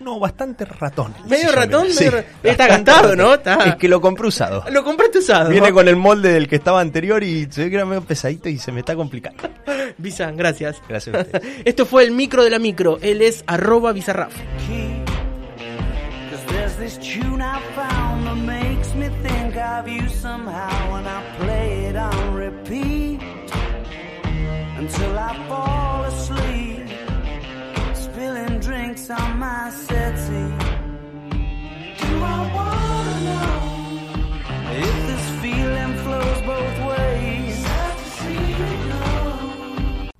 No, 0.00 0.18
bastante 0.20 0.64
ratón. 0.64 1.14
¿Medio 1.28 1.52
ratón? 1.52 1.86
sí. 1.90 2.04
Medio 2.04 2.10
ra- 2.12 2.24
Está 2.42 2.66
ratón. 2.68 3.18
¿no? 3.18 3.34
Está- 3.34 3.54
Es 3.64 3.76
que 3.76 3.88
lo 3.88 4.00
compré 4.00 4.28
usado. 4.28 4.64
Lo 4.70 4.84
compraste 4.84 5.18
usado. 5.18 5.50
Viene 5.50 5.68
¿no? 5.68 5.74
con 5.74 5.88
el 5.88 5.96
molde 5.96 6.32
del 6.32 6.48
que 6.48 6.56
estaba 6.56 6.80
anterior 6.80 7.22
y 7.24 7.46
se 7.50 7.64
ve 7.64 7.70
que 7.70 7.76
era 7.76 7.84
medio 7.86 8.02
pesadito 8.02 8.48
y 8.48 8.58
se 8.58 8.72
me 8.72 8.80
está 8.80 8.94
complicando. 8.94 9.42
Visa, 9.98 10.30
gracias. 10.32 10.76
Gracias 10.88 11.14
a 11.16 11.20
ustedes. 11.20 11.42
Esto 11.64 11.86
fue 11.86 12.04
el 12.04 12.12
micro 12.12 12.44
de 12.44 12.50
la 12.50 12.58
micro. 12.58 12.98
Él 13.00 13.22
es 13.22 13.42
arroba 13.46 13.92
bizarraf. 13.92 14.32
Cause 16.30 16.44
there's 16.48 16.76
this 16.76 16.98
tune 16.98 17.40
I 17.42 17.58
found 17.74 18.24
that 18.26 18.36
makes 18.36 18.94
me 18.94 19.08
think 19.22 19.56
of 19.56 19.86
you 19.88 20.08
somehow, 20.08 20.96
and 20.96 21.06
I 21.08 21.22
play 21.38 21.86
it 21.90 21.96
on 21.96 22.34
repeat 22.34 23.20
until 24.78 25.18
I 25.18 25.34
fall 25.48 25.85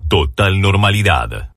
Total 0.08 0.60
normalidad. 0.60 1.50